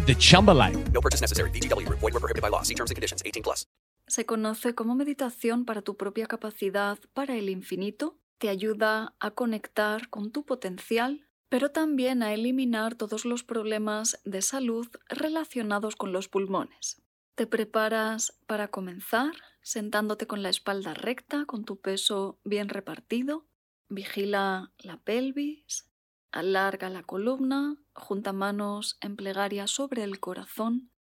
the 0.05 0.15
Chumba 0.15 0.53
life. 0.53 0.77
No 0.91 1.01
purchase 1.01 1.21
necessary. 1.21 1.49
BGW. 1.51 1.87
Void 1.89 2.13
were 2.13 2.19
prohibited 2.19 2.41
by 2.41 2.49
law. 2.49 2.63
See 2.63 2.75
terms 2.75 2.91
and 2.91 2.95
conditions. 2.95 3.21
18 3.25 3.43
plus. 3.43 3.67
Se 4.07 4.25
conoce 4.25 4.75
como 4.75 4.95
meditación 4.95 5.63
para 5.63 5.81
tu 5.81 5.95
propia 5.95 6.27
capacidad 6.27 6.99
para 7.13 7.37
el 7.37 7.49
infinito. 7.49 8.17
Te 8.39 8.49
ayuda 8.49 9.15
a 9.19 9.31
conectar 9.31 10.09
con 10.09 10.31
tu 10.31 10.43
potencial, 10.45 11.27
pero 11.47 11.69
también 11.69 12.23
a 12.23 12.33
eliminar 12.33 12.95
todos 12.95 13.23
los 13.23 13.43
problemas 13.43 14.19
de 14.25 14.41
salud 14.41 14.87
relacionados 15.07 15.95
con 15.95 16.11
los 16.11 16.27
pulmones. 16.27 17.01
Te 17.35 17.47
preparas 17.47 18.33
para 18.47 18.67
comenzar 18.67 19.31
sentándote 19.61 20.27
con 20.27 20.43
la 20.43 20.49
espalda 20.49 20.93
recta, 20.93 21.45
con 21.45 21.63
tu 21.63 21.79
peso 21.79 22.39
bien 22.43 22.67
repartido. 22.67 23.45
Vigila 23.89 24.71
la 24.79 24.97
pelvis, 24.97 25.89
alarga 26.31 26.89
la 26.89 27.03
columna, 27.03 27.80
junta 28.01 28.33
manos 28.33 28.97
en 28.99 29.15
plegaria 29.15 29.67
sobre 29.67 30.03
el 30.03 30.19
corazón 30.19 30.91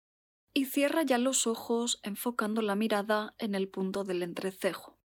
y 0.53 0.67
cierra 0.67 1.03
ya 1.03 1.19
los 1.19 1.47
ojos 1.47 1.99
enfocando 2.03 2.61
la 2.63 2.75
mirada 2.75 3.35
en 3.39 3.55
el 3.55 3.69
punto 3.69 4.05
del 4.05 4.23
entrecejo. 4.23 4.99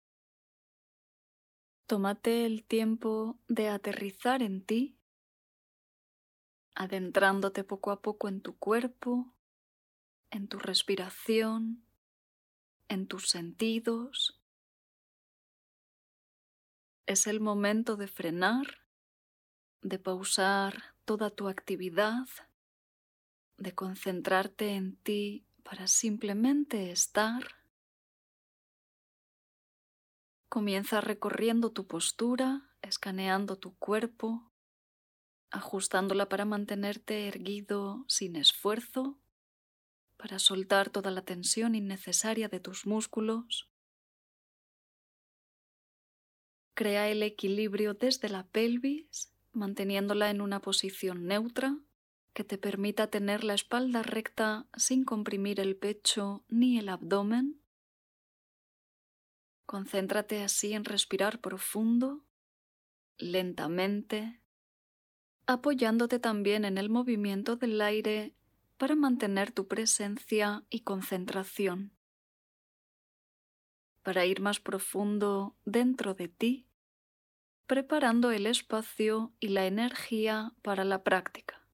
Tómate 1.87 2.47
el 2.47 2.65
tiempo 2.65 3.39
de 3.49 3.69
aterrizar 3.69 4.43
en 4.43 4.65
ti, 4.65 4.99
adentrándote 6.75 7.65
poco 7.65 7.91
a 7.91 8.01
poco 8.01 8.29
en 8.29 8.41
tu 8.41 8.57
cuerpo, 8.57 9.35
en 10.31 10.49
tu 10.49 10.59
respiración, 10.59 11.85
en 12.89 13.07
tus 13.07 13.29
sentidos. 13.29 14.41
Es 17.05 17.27
el 17.27 17.41
momento 17.41 17.97
de 17.97 18.09
frenar, 18.09 18.87
de 19.83 19.99
pausar 19.99 20.92
toda 21.05 21.31
tu 21.31 21.49
actividad, 21.49 22.27
de 23.59 23.75
concentrarte 23.75 24.75
en 24.75 24.97
ti 24.97 25.47
para 25.63 25.87
simplemente 25.87 26.91
estar. 26.91 27.43
Comienza 30.49 31.01
recorriendo 31.01 31.71
tu 31.71 31.87
postura, 31.87 32.71
escaneando 32.83 33.57
tu 33.57 33.75
cuerpo, 33.77 34.53
ajustándola 35.51 36.29
para 36.29 36.45
mantenerte 36.45 37.29
erguido 37.29 38.05
sin 38.09 38.37
esfuerzo 38.37 39.19
para 40.23 40.39
soltar 40.39 40.89
toda 40.89 41.11
la 41.11 41.23
tensión 41.23 41.75
innecesaria 41.75 42.49
de 42.49 42.61
tus 42.61 42.87
músculos. 42.87 43.69
Crea 46.75 47.09
el 47.09 47.25
equilibrio 47.25 47.95
desde 47.95 48.29
la 48.29 48.47
pelvis, 48.47 49.33
manteniéndola 49.53 50.31
en 50.31 50.41
una 50.41 50.61
posición 50.61 51.27
neutra 51.27 51.79
que 52.33 52.45
te 52.45 52.59
permita 52.59 53.09
tener 53.09 53.45
la 53.45 53.55
espalda 53.55 54.03
recta 54.03 54.67
sin 54.77 55.05
comprimir 55.05 55.61
el 55.61 55.77
pecho 55.77 56.45
ni 56.49 56.79
el 56.79 56.89
abdomen. 56.89 57.61
Concéntrate 59.67 60.43
así 60.43 60.73
en 60.73 60.85
respirar 60.85 61.41
profundo, 61.41 62.25
lentamente, 63.19 64.41
apoyándote 65.47 66.19
también 66.19 66.65
en 66.65 66.79
el 66.79 66.89
movimiento 66.89 67.57
del 67.57 67.81
aire 67.81 68.35
para 68.79 68.97
mantener 68.97 69.53
tu 69.53 69.69
presencia 69.69 70.65
y 70.71 70.81
concentración. 70.81 71.93
Para 74.03 74.27
ir 74.27 74.41
más 74.41 74.59
profundo 74.59 75.57
dentro 75.65 76.15
de 76.15 76.29
ti, 76.29 76.67
preparando 77.67 78.31
el 78.31 78.47
espacio 78.47 79.33
y 79.41 79.49
la 79.49 79.67
energía 79.67 80.53
para 80.63 80.85
la 80.85 81.03
práctica. 81.03 81.67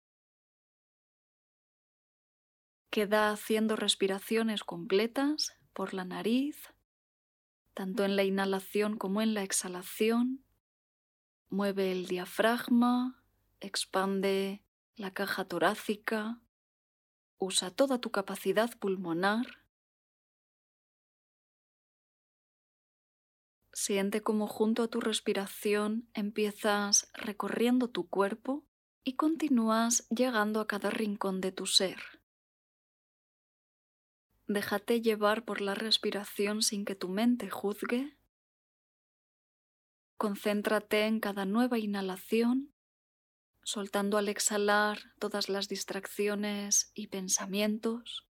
Queda 2.91 3.31
haciendo 3.31 3.77
respiraciones 3.77 4.65
completas 4.65 5.57
por 5.73 5.95
la 5.95 6.05
nariz, 6.05 6.73
tanto 7.75 8.05
en 8.05 8.17
la 8.17 8.25
inhalación 8.25 8.97
como 8.97 9.23
en 9.23 9.35
la 9.35 9.43
exhalación. 9.43 10.45
Mueve 11.51 11.93
el 11.93 12.07
diafragma, 12.07 13.23
expande 13.61 14.63
la 14.97 15.13
caja 15.13 15.45
torácica, 15.45 16.41
Usa 17.41 17.71
toda 17.71 18.01
tu 18.01 18.11
capacidad 18.11 18.77
pulmonar. 18.79 19.47
Siente 23.81 24.25
cómo 24.25 24.49
junto 24.49 24.83
a 24.83 24.89
tu 24.89 25.01
respiración 25.01 26.11
empiezas 26.13 27.09
recorriendo 27.15 27.87
tu 27.87 28.09
cuerpo 28.09 28.67
y 29.05 29.15
continúas 29.15 30.09
llegando 30.09 30.59
a 30.59 30.67
cada 30.67 30.91
rincón 30.91 31.41
de 31.41 31.53
tu 31.53 31.65
ser. 31.65 32.01
Déjate 34.49 35.01
llevar 35.01 35.45
por 35.45 35.61
la 35.61 35.77
respiración 35.77 36.63
sin 36.63 36.85
que 36.85 36.97
tu 36.97 37.09
mente 37.09 37.51
juzgue. 37.51 38.19
Concéntrate 40.17 41.07
en 41.07 41.21
cada 41.21 41.45
nueva 41.45 41.79
inhalación 41.79 42.75
soltando 43.63 44.19
al 44.19 44.29
exhalar 44.29 44.99
todas 45.21 45.49
las 45.49 45.69
distracciones 45.69 46.91
y 46.95 47.07
pensamientos. 47.07 48.28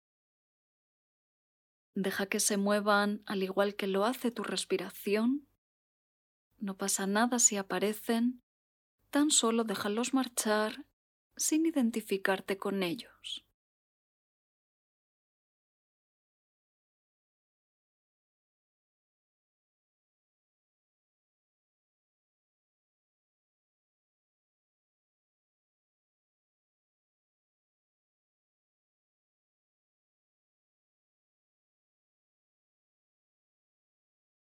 Deja 1.95 2.25
que 2.25 2.39
se 2.39 2.57
muevan 2.57 3.21
al 3.25 3.43
igual 3.43 3.75
que 3.75 3.87
lo 3.87 4.05
hace 4.05 4.31
tu 4.31 4.43
respiración. 4.43 5.47
No 6.57 6.77
pasa 6.77 7.05
nada 7.05 7.39
si 7.39 7.57
aparecen, 7.57 8.41
tan 9.09 9.29
solo 9.29 9.63
déjalos 9.63 10.13
marchar 10.13 10.85
sin 11.35 11.65
identificarte 11.65 12.57
con 12.57 12.83
ellos. 12.83 13.45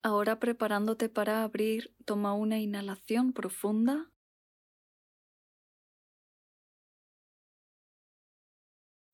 Ahora 0.04 0.40
preparándote 0.40 1.10
para 1.10 1.44
abrir, 1.44 1.96
toma 2.06 2.34
una 2.34 2.58
inhalación 2.60 3.34
profunda. 3.34 4.12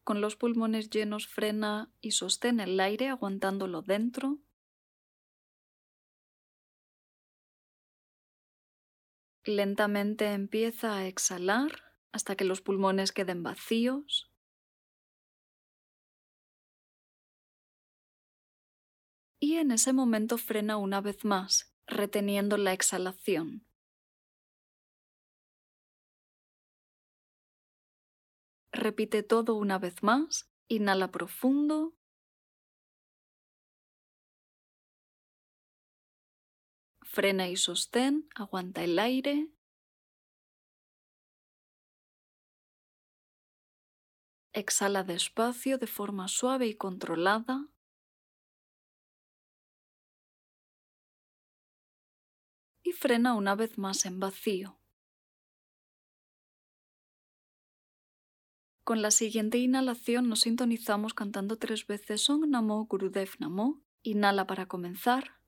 Con 0.06 0.22
los 0.22 0.38
pulmones 0.38 0.90
llenos 0.90 1.28
frena 1.28 1.92
y 2.00 2.12
sostén 2.12 2.62
el 2.62 2.80
aire 2.80 3.10
aguantándolo 3.10 3.82
dentro. 3.82 4.40
Lentamente 9.46 10.34
empieza 10.34 10.96
a 10.96 11.08
exhalar 11.08 11.72
hasta 12.12 12.36
que 12.36 12.46
los 12.46 12.62
pulmones 12.62 13.12
queden 13.12 13.42
vacíos. 13.42 14.27
Y 19.40 19.56
en 19.58 19.72
ese 19.72 19.94
momento 19.94 20.38
frena 20.38 20.78
una 20.78 21.02
vez 21.02 21.24
más, 21.26 21.74
reteniendo 21.86 22.58
la 22.58 22.74
exhalación. 22.74 23.66
Repite 28.72 29.24
todo 29.24 29.56
una 29.56 29.80
vez 29.80 30.04
más, 30.04 30.50
inhala 30.68 31.12
profundo. 31.12 31.96
Frena 37.02 37.48
y 37.48 37.56
sostén, 37.56 38.30
aguanta 38.36 38.84
el 38.84 39.00
aire. 39.00 39.50
Exhala 44.54 45.04
despacio 45.04 45.78
de 45.78 45.88
forma 45.88 46.28
suave 46.28 46.68
y 46.68 46.76
controlada. 46.76 47.68
Y 52.88 52.94
frena 52.94 53.36
una 53.36 53.54
vez 53.56 53.78
más 53.78 54.06
en 54.06 54.20
vacío. 54.20 54.80
Con 58.86 59.02
la 59.02 59.12
siguiente 59.12 59.58
inhalación 59.58 60.30
nos 60.30 60.42
sintonizamos 60.42 61.14
cantando 61.14 61.58
tres 61.58 61.86
veces 61.86 62.22
Song 62.22 62.46
Namo 62.48 62.86
Gurudev 62.86 63.32
Namo. 63.40 63.84
Inhala 64.04 64.48
para 64.48 64.68
comenzar. 64.68 65.42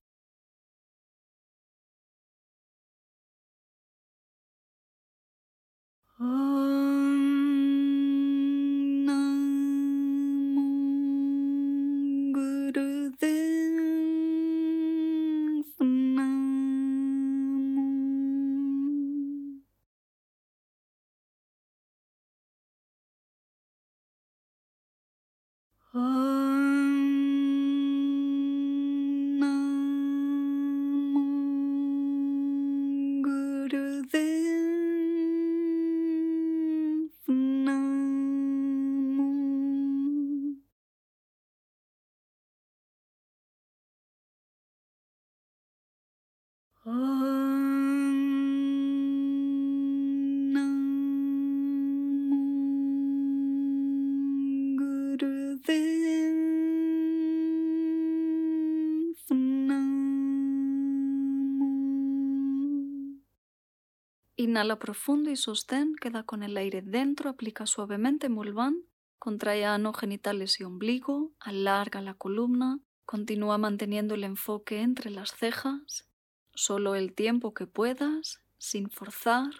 Inhala 64.60 64.78
profundo 64.78 65.32
y 65.32 65.38
sostén, 65.38 65.96
queda 65.96 66.24
con 66.24 66.44
el 66.44 66.58
aire 66.58 66.82
dentro, 66.82 67.30
aplica 67.30 67.66
suavemente 67.66 68.28
Mulvan, 68.28 68.84
contrae 69.18 69.64
ano, 69.64 69.94
genitales 69.94 70.60
y 70.60 70.66
ombligo, 70.66 71.32
alarga 71.40 72.02
la 72.02 72.16
columna, 72.16 72.82
continúa 73.06 73.58
manteniendo 73.58 74.16
el 74.16 74.26
enfoque 74.26 74.82
entre 74.82 75.12
las 75.12 75.32
cejas, 75.32 76.10
solo 76.54 76.96
el 76.96 77.14
tiempo 77.14 77.54
que 77.54 77.68
puedas, 77.68 78.42
sin 78.58 78.90
forzar. 78.90 79.54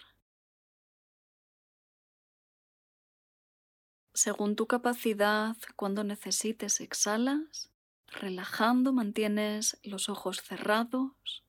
Según 4.12 4.54
tu 4.54 4.66
capacidad, 4.66 5.56
cuando 5.76 6.04
necesites 6.04 6.78
exhalas, 6.82 7.70
relajando 8.06 8.92
mantienes 8.92 9.78
los 9.82 10.10
ojos 10.10 10.42
cerrados. 10.42 11.42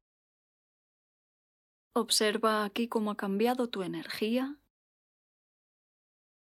Observa 1.93 2.63
aquí 2.63 2.87
cómo 2.87 3.11
ha 3.11 3.17
cambiado 3.17 3.67
tu 3.67 3.83
energía, 3.83 4.57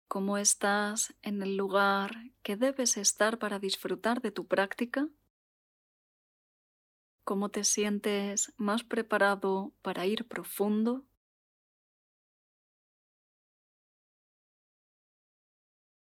cómo 0.08 0.38
estás 0.38 1.14
en 1.22 1.44
el 1.44 1.58
lugar 1.58 2.32
que 2.44 2.56
debes 2.56 2.96
estar 2.96 3.40
para 3.40 3.60
disfrutar 3.60 4.22
de 4.22 4.32
tu 4.32 4.48
práctica, 4.48 5.10
cómo 7.26 7.50
te 7.50 7.66
sientes 7.66 8.54
más 8.56 8.86
preparado 8.86 9.74
para 9.82 10.06
ir 10.06 10.30
profundo. 10.30 11.04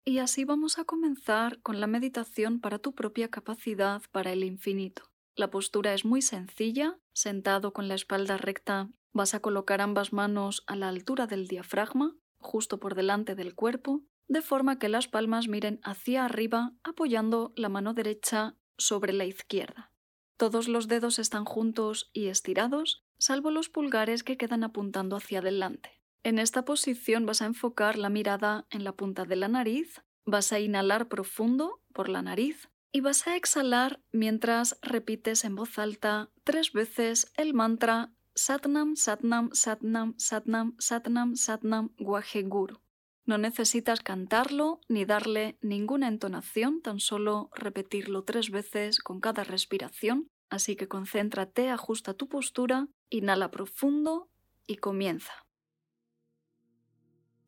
Y 0.03 0.17
así 0.17 0.43
vamos 0.43 0.79
a 0.79 0.83
comenzar 0.83 1.61
con 1.61 1.79
la 1.79 1.87
meditación 1.87 2.59
para 2.59 2.79
tu 2.79 2.93
propia 2.93 3.29
capacidad 3.29 4.01
para 4.11 4.33
el 4.33 4.43
infinito. 4.43 5.03
La 5.35 5.49
postura 5.49 5.93
es 5.93 6.03
muy 6.03 6.21
sencilla, 6.21 6.99
sentado 7.13 7.71
con 7.71 7.87
la 7.87 7.95
espalda 7.95 8.35
recta 8.35 8.89
Vas 9.13 9.33
a 9.33 9.39
colocar 9.39 9.81
ambas 9.81 10.13
manos 10.13 10.63
a 10.67 10.75
la 10.75 10.87
altura 10.87 11.27
del 11.27 11.47
diafragma, 11.47 12.15
justo 12.37 12.79
por 12.79 12.95
delante 12.95 13.35
del 13.35 13.55
cuerpo, 13.55 14.03
de 14.27 14.41
forma 14.41 14.79
que 14.79 14.89
las 14.89 15.07
palmas 15.07 15.47
miren 15.47 15.79
hacia 15.83 16.25
arriba 16.25 16.73
apoyando 16.83 17.51
la 17.55 17.69
mano 17.69 17.93
derecha 17.93 18.55
sobre 18.77 19.11
la 19.13 19.25
izquierda. 19.25 19.91
Todos 20.37 20.67
los 20.67 20.87
dedos 20.87 21.19
están 21.19 21.43
juntos 21.43 22.09
y 22.13 22.27
estirados, 22.27 23.03
salvo 23.17 23.51
los 23.51 23.67
pulgares 23.67 24.23
que 24.23 24.37
quedan 24.37 24.63
apuntando 24.63 25.17
hacia 25.17 25.39
adelante. 25.39 26.01
En 26.23 26.37
esta 26.37 26.63
posición 26.63 27.25
vas 27.25 27.41
a 27.41 27.45
enfocar 27.45 27.97
la 27.97 28.09
mirada 28.09 28.67
en 28.69 28.83
la 28.83 28.93
punta 28.93 29.25
de 29.25 29.35
la 29.35 29.47
nariz, 29.47 30.01
vas 30.25 30.53
a 30.53 30.59
inhalar 30.59 31.07
profundo 31.07 31.81
por 31.93 32.07
la 32.07 32.21
nariz 32.21 32.69
y 32.91 33.01
vas 33.01 33.27
a 33.27 33.35
exhalar 33.35 34.01
mientras 34.11 34.77
repites 34.81 35.43
en 35.43 35.55
voz 35.55 35.77
alta 35.79 36.29
tres 36.43 36.71
veces 36.73 37.31
el 37.35 37.53
mantra 37.53 38.13
Satnam, 38.35 38.95
Satnam, 38.95 39.49
Satnam, 39.53 40.13
Satnam, 40.17 40.75
Satnam, 40.79 41.35
Satnam, 41.35 41.89
Guru. 41.97 42.79
No 43.25 43.37
necesitas 43.37 44.01
cantarlo 44.01 44.81
ni 44.87 45.05
darle 45.05 45.57
ninguna 45.61 46.07
entonación, 46.07 46.81
tan 46.81 46.99
solo 46.99 47.51
repetirlo 47.53 48.23
tres 48.23 48.49
veces 48.49 48.99
con 48.99 49.19
cada 49.19 49.43
respiración. 49.43 50.27
Así 50.49 50.75
que 50.75 50.87
concéntrate, 50.87 51.69
ajusta 51.69 52.15
tu 52.15 52.27
postura, 52.27 52.87
inhala 53.09 53.51
profundo 53.51 54.31
y 54.65 54.77
comienza. 54.77 55.33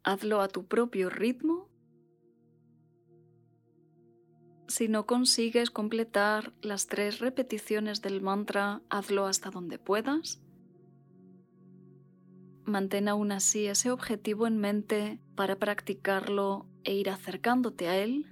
Hazlo 0.04 0.42
a 0.42 0.48
tu 0.50 0.68
propio 0.68 1.10
ritmo. 1.10 1.70
Si 4.68 4.88
no 4.88 5.06
consigues 5.06 5.72
completar 5.72 6.54
las 6.62 6.88
tres 6.88 7.20
repeticiones 7.20 8.02
del 8.02 8.22
mantra, 8.22 8.82
hazlo 8.90 9.26
hasta 9.26 9.50
donde 9.50 9.80
puedas. 9.80 10.42
Mantén 12.72 13.10
aún 13.10 13.34
así 13.34 13.68
ese 13.68 13.92
objetivo 13.92 14.48
en 14.48 14.58
mente 14.58 15.20
para 15.36 15.58
practicarlo 15.58 16.68
e 16.86 16.96
ir 16.96 17.10
acercándote 17.10 17.90
a 17.90 17.98
él. 17.98 18.26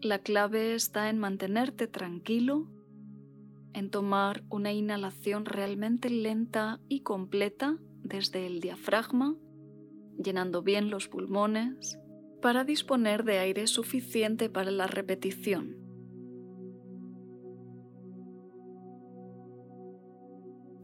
La 0.00 0.20
clave 0.20 0.74
está 0.74 1.10
en 1.10 1.18
mantenerte 1.18 1.88
tranquilo, 1.88 2.68
en 3.74 3.90
tomar 3.90 4.44
una 4.48 4.72
inhalación 4.72 5.44
realmente 5.44 6.08
lenta 6.08 6.80
y 6.88 7.00
completa 7.00 7.76
desde 8.02 8.46
el 8.46 8.60
diafragma 8.60 9.36
llenando 10.16 10.62
bien 10.62 10.88
los 10.88 11.06
pulmones 11.08 11.98
para 12.40 12.64
disponer 12.64 13.24
de 13.24 13.40
aire 13.40 13.66
suficiente 13.66 14.48
para 14.48 14.70
la 14.70 14.86
repetición. 14.86 15.85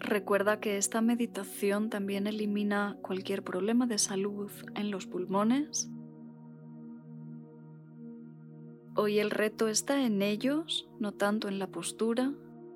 Recuerda 0.02 0.58
que 0.58 0.78
esta 0.78 1.00
meditación 1.00 1.88
también 1.88 2.26
elimina 2.26 2.96
cualquier 3.02 3.44
problema 3.44 3.86
de 3.86 3.98
salud 3.98 4.50
en 4.74 4.90
los 4.90 5.06
pulmones. 5.06 5.88
Hoy 8.96 9.20
el 9.20 9.30
reto 9.30 9.68
está 9.68 10.04
en 10.04 10.20
ellos, 10.20 10.88
no 10.98 11.12
tanto 11.12 11.46
en 11.46 11.60
la 11.60 11.68
postura, 11.68 12.32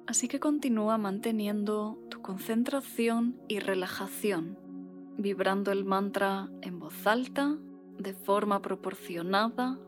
así 0.06 0.28
que 0.28 0.38
continúa 0.38 0.98
manteniendo 0.98 1.98
tu 2.10 2.22
concentración 2.22 3.36
y 3.48 3.58
relajación, 3.58 4.56
vibrando 5.18 5.72
el 5.72 5.84
mantra 5.84 6.48
en 6.62 6.78
voz 6.78 7.08
alta, 7.08 7.58
de 7.98 8.14
forma 8.14 8.62
proporcionada 8.62 9.80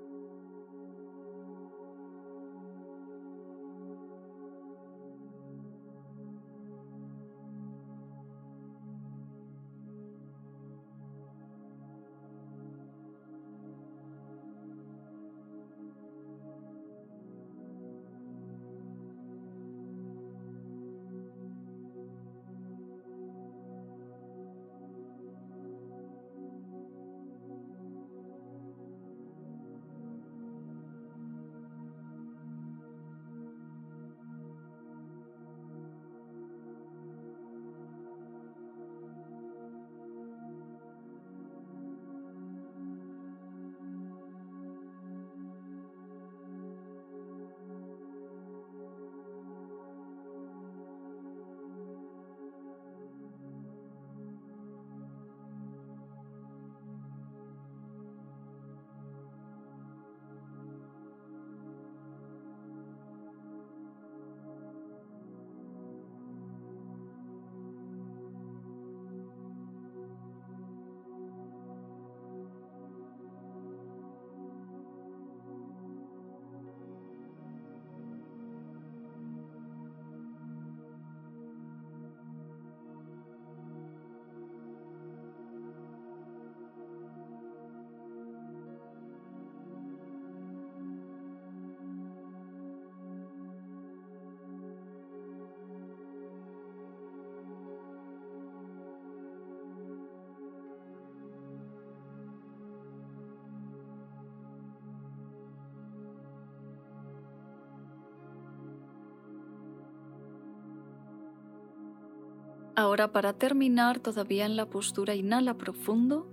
Ahora 112.78 113.10
para 113.10 113.32
terminar, 113.32 113.98
todavía 113.98 114.46
en 114.46 114.54
la 114.54 114.70
postura, 114.70 115.16
inhala 115.16 115.58
profundo, 115.58 116.30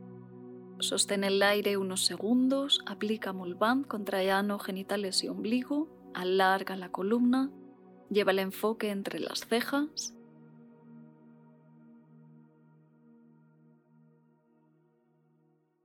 sostén 0.78 1.24
el 1.24 1.42
aire 1.42 1.76
unos 1.76 2.06
segundos, 2.06 2.84
aplica 2.86 3.34
Mulband, 3.34 3.88
contrae 3.88 4.30
ano, 4.30 4.60
genitales 4.60 5.24
y 5.24 5.28
ombligo, 5.28 5.90
alarga 6.14 6.76
la 6.76 6.92
columna, 6.92 7.50
lleva 8.12 8.30
el 8.30 8.38
enfoque 8.38 8.92
entre 8.92 9.20
las 9.20 9.48
cejas. 9.48 10.14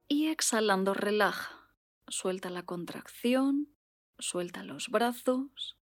Y 0.08 0.26
exhalando 0.26 0.92
relaja, 0.92 1.70
suelta 2.06 2.50
la 2.50 2.64
contracción, 2.64 3.70
suelta 4.18 4.62
los 4.62 4.90
brazos, 4.90 5.78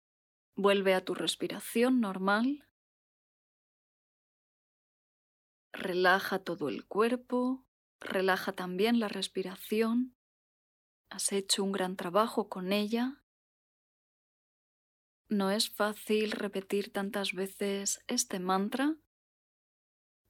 vuelve 0.58 0.96
a 0.96 1.06
tu 1.06 1.14
respiración 1.14 2.02
normal. 2.02 2.65
Relaja 5.78 6.40
todo 6.40 6.70
el 6.70 6.86
cuerpo, 6.86 7.66
relaja 8.00 8.54
también 8.54 9.02
la 9.02 9.10
respiración. 9.10 10.16
Has 11.10 11.34
hecho 11.34 11.66
un 11.66 11.74
gran 11.74 11.98
trabajo 11.98 12.48
con 12.48 12.72
ella. 12.72 13.22
No 15.28 15.52
es 15.52 15.70
fácil 15.70 16.32
repetir 16.32 16.94
tantas 16.94 17.34
veces 17.34 18.00
este 18.08 18.40
mantra. 18.40 18.96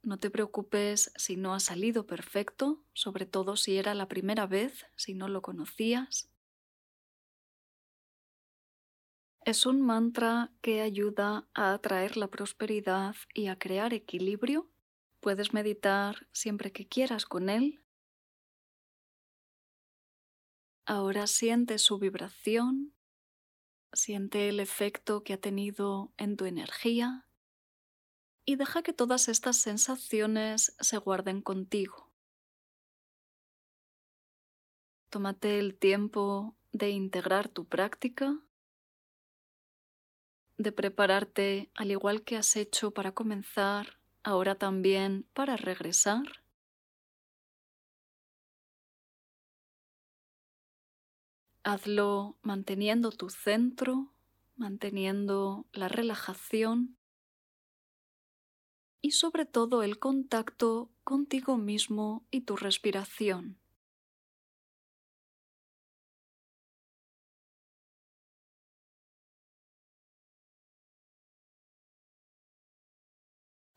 No 0.01 0.17
te 0.17 0.31
preocupes 0.31 1.11
si 1.15 1.35
no 1.35 1.53
ha 1.53 1.59
salido 1.59 2.07
perfecto, 2.07 2.83
sobre 2.93 3.27
todo 3.27 3.55
si 3.55 3.77
era 3.77 3.93
la 3.93 4.07
primera 4.07 4.47
vez, 4.47 4.87
si 4.95 5.13
no 5.13 5.27
lo 5.27 5.43
conocías. 5.43 6.27
Es 9.41 9.67
un 9.67 9.81
mantra 9.81 10.51
que 10.61 10.81
ayuda 10.81 11.47
a 11.53 11.73
atraer 11.73 12.17
la 12.17 12.29
prosperidad 12.29 13.15
y 13.31 13.45
a 13.45 13.59
crear 13.59 13.93
equilibrio 13.93 14.71
Puedes 15.25 15.55
meditar 15.55 16.27
siempre 16.33 16.71
que 16.71 16.87
quieras 16.87 17.25
con 17.25 17.49
él. 17.49 17.83
Ahora 20.85 21.25
siente 21.25 21.79
su 21.79 21.97
vibración, 21.97 22.93
siente 23.91 24.49
el 24.49 24.59
efecto 24.59 25.23
que 25.23 25.33
ha 25.33 25.41
tenido 25.41 26.13
en 26.17 26.37
tu 26.37 26.45
energía 26.45 27.27
y 28.45 28.55
deja 28.55 28.83
que 28.83 28.93
todas 28.93 29.27
estas 29.27 29.57
sensaciones 29.57 30.75
se 30.79 30.97
guarden 30.99 31.41
contigo. 31.41 32.13
Tómate 35.09 35.57
el 35.57 35.75
tiempo 35.75 36.55
de 36.71 36.91
integrar 36.91 37.49
tu 37.49 37.65
práctica, 37.67 38.45
de 40.57 40.71
prepararte 40.71 41.71
al 41.73 41.89
igual 41.89 42.23
que 42.23 42.37
has 42.37 42.55
hecho 42.55 42.91
para 42.91 43.13
comenzar 43.13 44.04
ahora 44.25 44.55
también 44.55 45.27
para 45.33 45.55
regresar. 45.55 46.23
Hazlo 51.63 52.35
manteniendo 52.41 53.11
tu 53.11 53.29
centro, 53.29 54.11
manteniendo 54.55 55.67
la 55.73 55.89
relajación 55.89 56.97
y 58.99 59.11
sobre 59.11 59.45
todo 59.45 59.83
el 59.83 59.99
contacto 59.99 60.89
contigo 61.03 61.57
mismo 61.57 62.25
y 62.31 62.41
tu 62.41 62.55
respiración. 62.55 63.59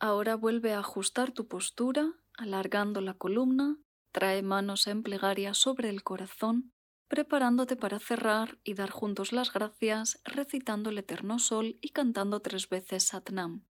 Ahora 0.00 0.36
vuelve 0.36 0.74
a 0.74 0.78
ajustar 0.78 1.32
tu 1.32 1.48
postura, 1.48 2.14
alargando 2.34 3.00
la 3.00 3.14
columna, 3.14 3.78
trae 4.12 4.42
manos 4.42 4.86
en 4.86 5.02
plegaria 5.02 5.54
sobre 5.54 5.90
el 5.90 6.04
corazón, 6.04 6.72
preparándote 7.08 7.74
para 7.74 7.98
cerrar 7.98 8.58
y 8.62 8.74
dar 8.74 8.90
juntos 8.90 9.32
las 9.32 9.52
gracias, 9.52 10.20
recitando 10.24 10.90
el 10.90 10.98
Eterno 10.98 11.40
Sol 11.40 11.78
y 11.80 11.88
cantando 11.88 12.40
tres 12.40 12.68
veces 12.68 13.04
Satnam. 13.04 13.64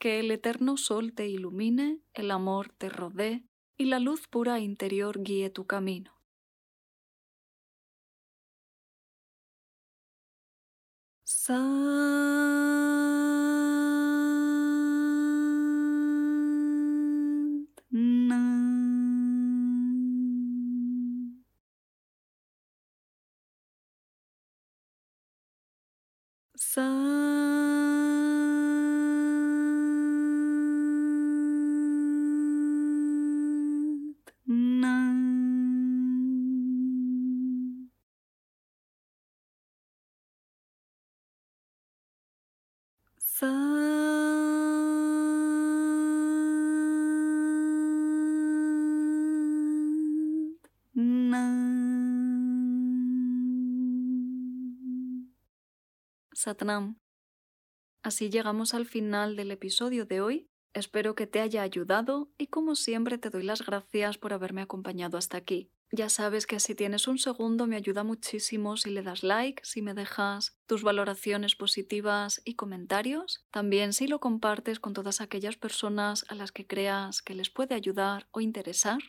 Que 0.00 0.18
el 0.18 0.32
Eterno 0.32 0.76
Sol 0.76 1.12
te 1.12 1.28
ilumine, 1.28 2.00
el 2.12 2.32
amor 2.32 2.72
te 2.76 2.88
rodee 2.88 3.44
y 3.76 3.84
la 3.84 4.00
luz 4.00 4.26
pura 4.26 4.58
interior 4.58 5.22
guíe 5.22 5.48
tu 5.48 5.64
camino. 5.64 6.12
Satnam. 26.80 27.09
Así 58.02 58.30
llegamos 58.30 58.74
al 58.74 58.86
final 58.86 59.36
del 59.36 59.50
episodio 59.50 60.06
de 60.06 60.20
hoy. 60.20 60.50
Espero 60.72 61.14
que 61.14 61.26
te 61.26 61.40
haya 61.40 61.62
ayudado 61.62 62.32
y 62.38 62.46
como 62.46 62.76
siempre 62.76 63.18
te 63.18 63.30
doy 63.30 63.42
las 63.42 63.64
gracias 63.66 64.18
por 64.18 64.32
haberme 64.32 64.62
acompañado 64.62 65.18
hasta 65.18 65.36
aquí. 65.36 65.70
Ya 65.92 66.08
sabes 66.08 66.46
que 66.46 66.60
si 66.60 66.76
tienes 66.76 67.08
un 67.08 67.18
segundo 67.18 67.66
me 67.66 67.74
ayuda 67.74 68.04
muchísimo 68.04 68.76
si 68.76 68.90
le 68.90 69.02
das 69.02 69.24
like, 69.24 69.60
si 69.64 69.82
me 69.82 69.92
dejas 69.92 70.56
tus 70.66 70.84
valoraciones 70.84 71.56
positivas 71.56 72.40
y 72.44 72.54
comentarios, 72.54 73.44
también 73.50 73.92
si 73.92 74.06
lo 74.06 74.20
compartes 74.20 74.78
con 74.78 74.92
todas 74.92 75.20
aquellas 75.20 75.56
personas 75.56 76.24
a 76.28 76.36
las 76.36 76.52
que 76.52 76.66
creas 76.66 77.22
que 77.22 77.34
les 77.34 77.50
puede 77.50 77.74
ayudar 77.74 78.28
o 78.30 78.40
interesar. 78.40 79.00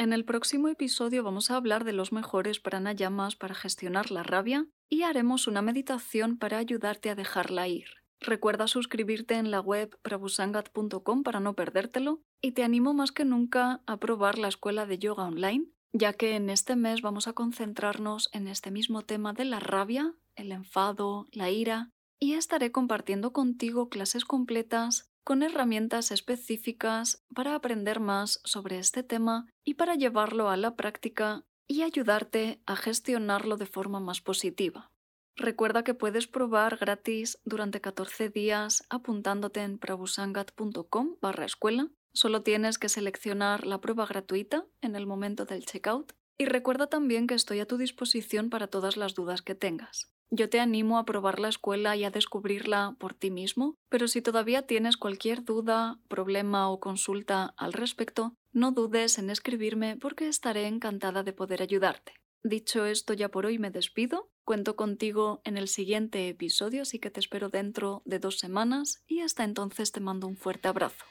En 0.00 0.12
el 0.12 0.24
próximo 0.24 0.68
episodio 0.68 1.24
vamos 1.24 1.50
a 1.50 1.56
hablar 1.56 1.82
de 1.82 1.92
los 1.92 2.12
mejores 2.12 2.60
pranayamas 2.60 3.34
para 3.34 3.56
gestionar 3.56 4.12
la 4.12 4.22
rabia 4.22 4.68
y 4.88 5.02
haremos 5.02 5.48
una 5.48 5.60
meditación 5.60 6.38
para 6.38 6.58
ayudarte 6.58 7.10
a 7.10 7.16
dejarla 7.16 7.66
ir. 7.66 7.88
Recuerda 8.20 8.68
suscribirte 8.68 9.34
en 9.34 9.50
la 9.50 9.60
web 9.60 9.98
prabhusangat.com 10.02 11.24
para 11.24 11.40
no 11.40 11.54
perdértelo 11.54 12.22
y 12.40 12.52
te 12.52 12.62
animo 12.62 12.94
más 12.94 13.10
que 13.10 13.24
nunca 13.24 13.82
a 13.86 13.96
probar 13.96 14.38
la 14.38 14.46
escuela 14.46 14.86
de 14.86 15.00
yoga 15.00 15.24
online, 15.24 15.66
ya 15.92 16.12
que 16.12 16.36
en 16.36 16.48
este 16.48 16.76
mes 16.76 17.02
vamos 17.02 17.26
a 17.26 17.32
concentrarnos 17.32 18.30
en 18.32 18.46
este 18.46 18.70
mismo 18.70 19.02
tema 19.02 19.32
de 19.32 19.46
la 19.46 19.58
rabia, 19.58 20.14
el 20.36 20.52
enfado, 20.52 21.26
la 21.32 21.50
ira, 21.50 21.90
y 22.20 22.34
estaré 22.34 22.70
compartiendo 22.70 23.32
contigo 23.32 23.88
clases 23.88 24.24
completas 24.24 25.10
con 25.28 25.42
herramientas 25.42 26.10
específicas 26.10 27.22
para 27.34 27.54
aprender 27.54 28.00
más 28.00 28.40
sobre 28.44 28.78
este 28.78 29.02
tema 29.02 29.46
y 29.62 29.74
para 29.74 29.94
llevarlo 29.94 30.48
a 30.48 30.56
la 30.56 30.74
práctica 30.74 31.44
y 31.66 31.82
ayudarte 31.82 32.62
a 32.64 32.76
gestionarlo 32.76 33.58
de 33.58 33.66
forma 33.66 34.00
más 34.00 34.22
positiva. 34.22 34.90
Recuerda 35.36 35.84
que 35.84 35.92
puedes 35.92 36.28
probar 36.28 36.78
gratis 36.78 37.38
durante 37.44 37.82
14 37.82 38.30
días 38.30 38.84
apuntándote 38.88 39.60
en 39.60 39.78
prabusangat.com 39.78 41.16
barra 41.20 41.44
escuela. 41.44 41.90
Solo 42.14 42.42
tienes 42.42 42.78
que 42.78 42.88
seleccionar 42.88 43.66
la 43.66 43.82
prueba 43.82 44.06
gratuita 44.06 44.64
en 44.80 44.96
el 44.96 45.06
momento 45.06 45.44
del 45.44 45.66
checkout. 45.66 46.14
Y 46.38 46.46
recuerda 46.46 46.86
también 46.86 47.26
que 47.26 47.34
estoy 47.34 47.60
a 47.60 47.66
tu 47.66 47.76
disposición 47.76 48.48
para 48.48 48.68
todas 48.68 48.96
las 48.96 49.14
dudas 49.14 49.42
que 49.42 49.54
tengas. 49.54 50.10
Yo 50.30 50.50
te 50.50 50.60
animo 50.60 50.98
a 50.98 51.04
probar 51.04 51.40
la 51.40 51.48
escuela 51.48 51.96
y 51.96 52.04
a 52.04 52.10
descubrirla 52.10 52.96
por 52.98 53.14
ti 53.14 53.30
mismo, 53.30 53.76
pero 53.88 54.08
si 54.08 54.20
todavía 54.20 54.62
tienes 54.62 54.98
cualquier 54.98 55.42
duda, 55.42 55.98
problema 56.08 56.68
o 56.70 56.80
consulta 56.80 57.54
al 57.56 57.72
respecto, 57.72 58.34
no 58.52 58.72
dudes 58.72 59.18
en 59.18 59.30
escribirme 59.30 59.96
porque 59.96 60.28
estaré 60.28 60.66
encantada 60.66 61.22
de 61.22 61.32
poder 61.32 61.62
ayudarte. 61.62 62.12
Dicho 62.42 62.84
esto, 62.84 63.14
ya 63.14 63.30
por 63.30 63.46
hoy 63.46 63.58
me 63.58 63.70
despido. 63.70 64.30
Cuento 64.44 64.76
contigo 64.76 65.40
en 65.44 65.56
el 65.56 65.68
siguiente 65.68 66.28
episodio, 66.28 66.82
así 66.82 66.98
que 66.98 67.10
te 67.10 67.20
espero 67.20 67.48
dentro 67.48 68.02
de 68.04 68.18
dos 68.18 68.38
semanas 68.38 69.02
y 69.06 69.20
hasta 69.20 69.44
entonces 69.44 69.92
te 69.92 70.00
mando 70.00 70.26
un 70.26 70.36
fuerte 70.36 70.68
abrazo. 70.68 71.04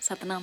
Satnam. 0.00 0.42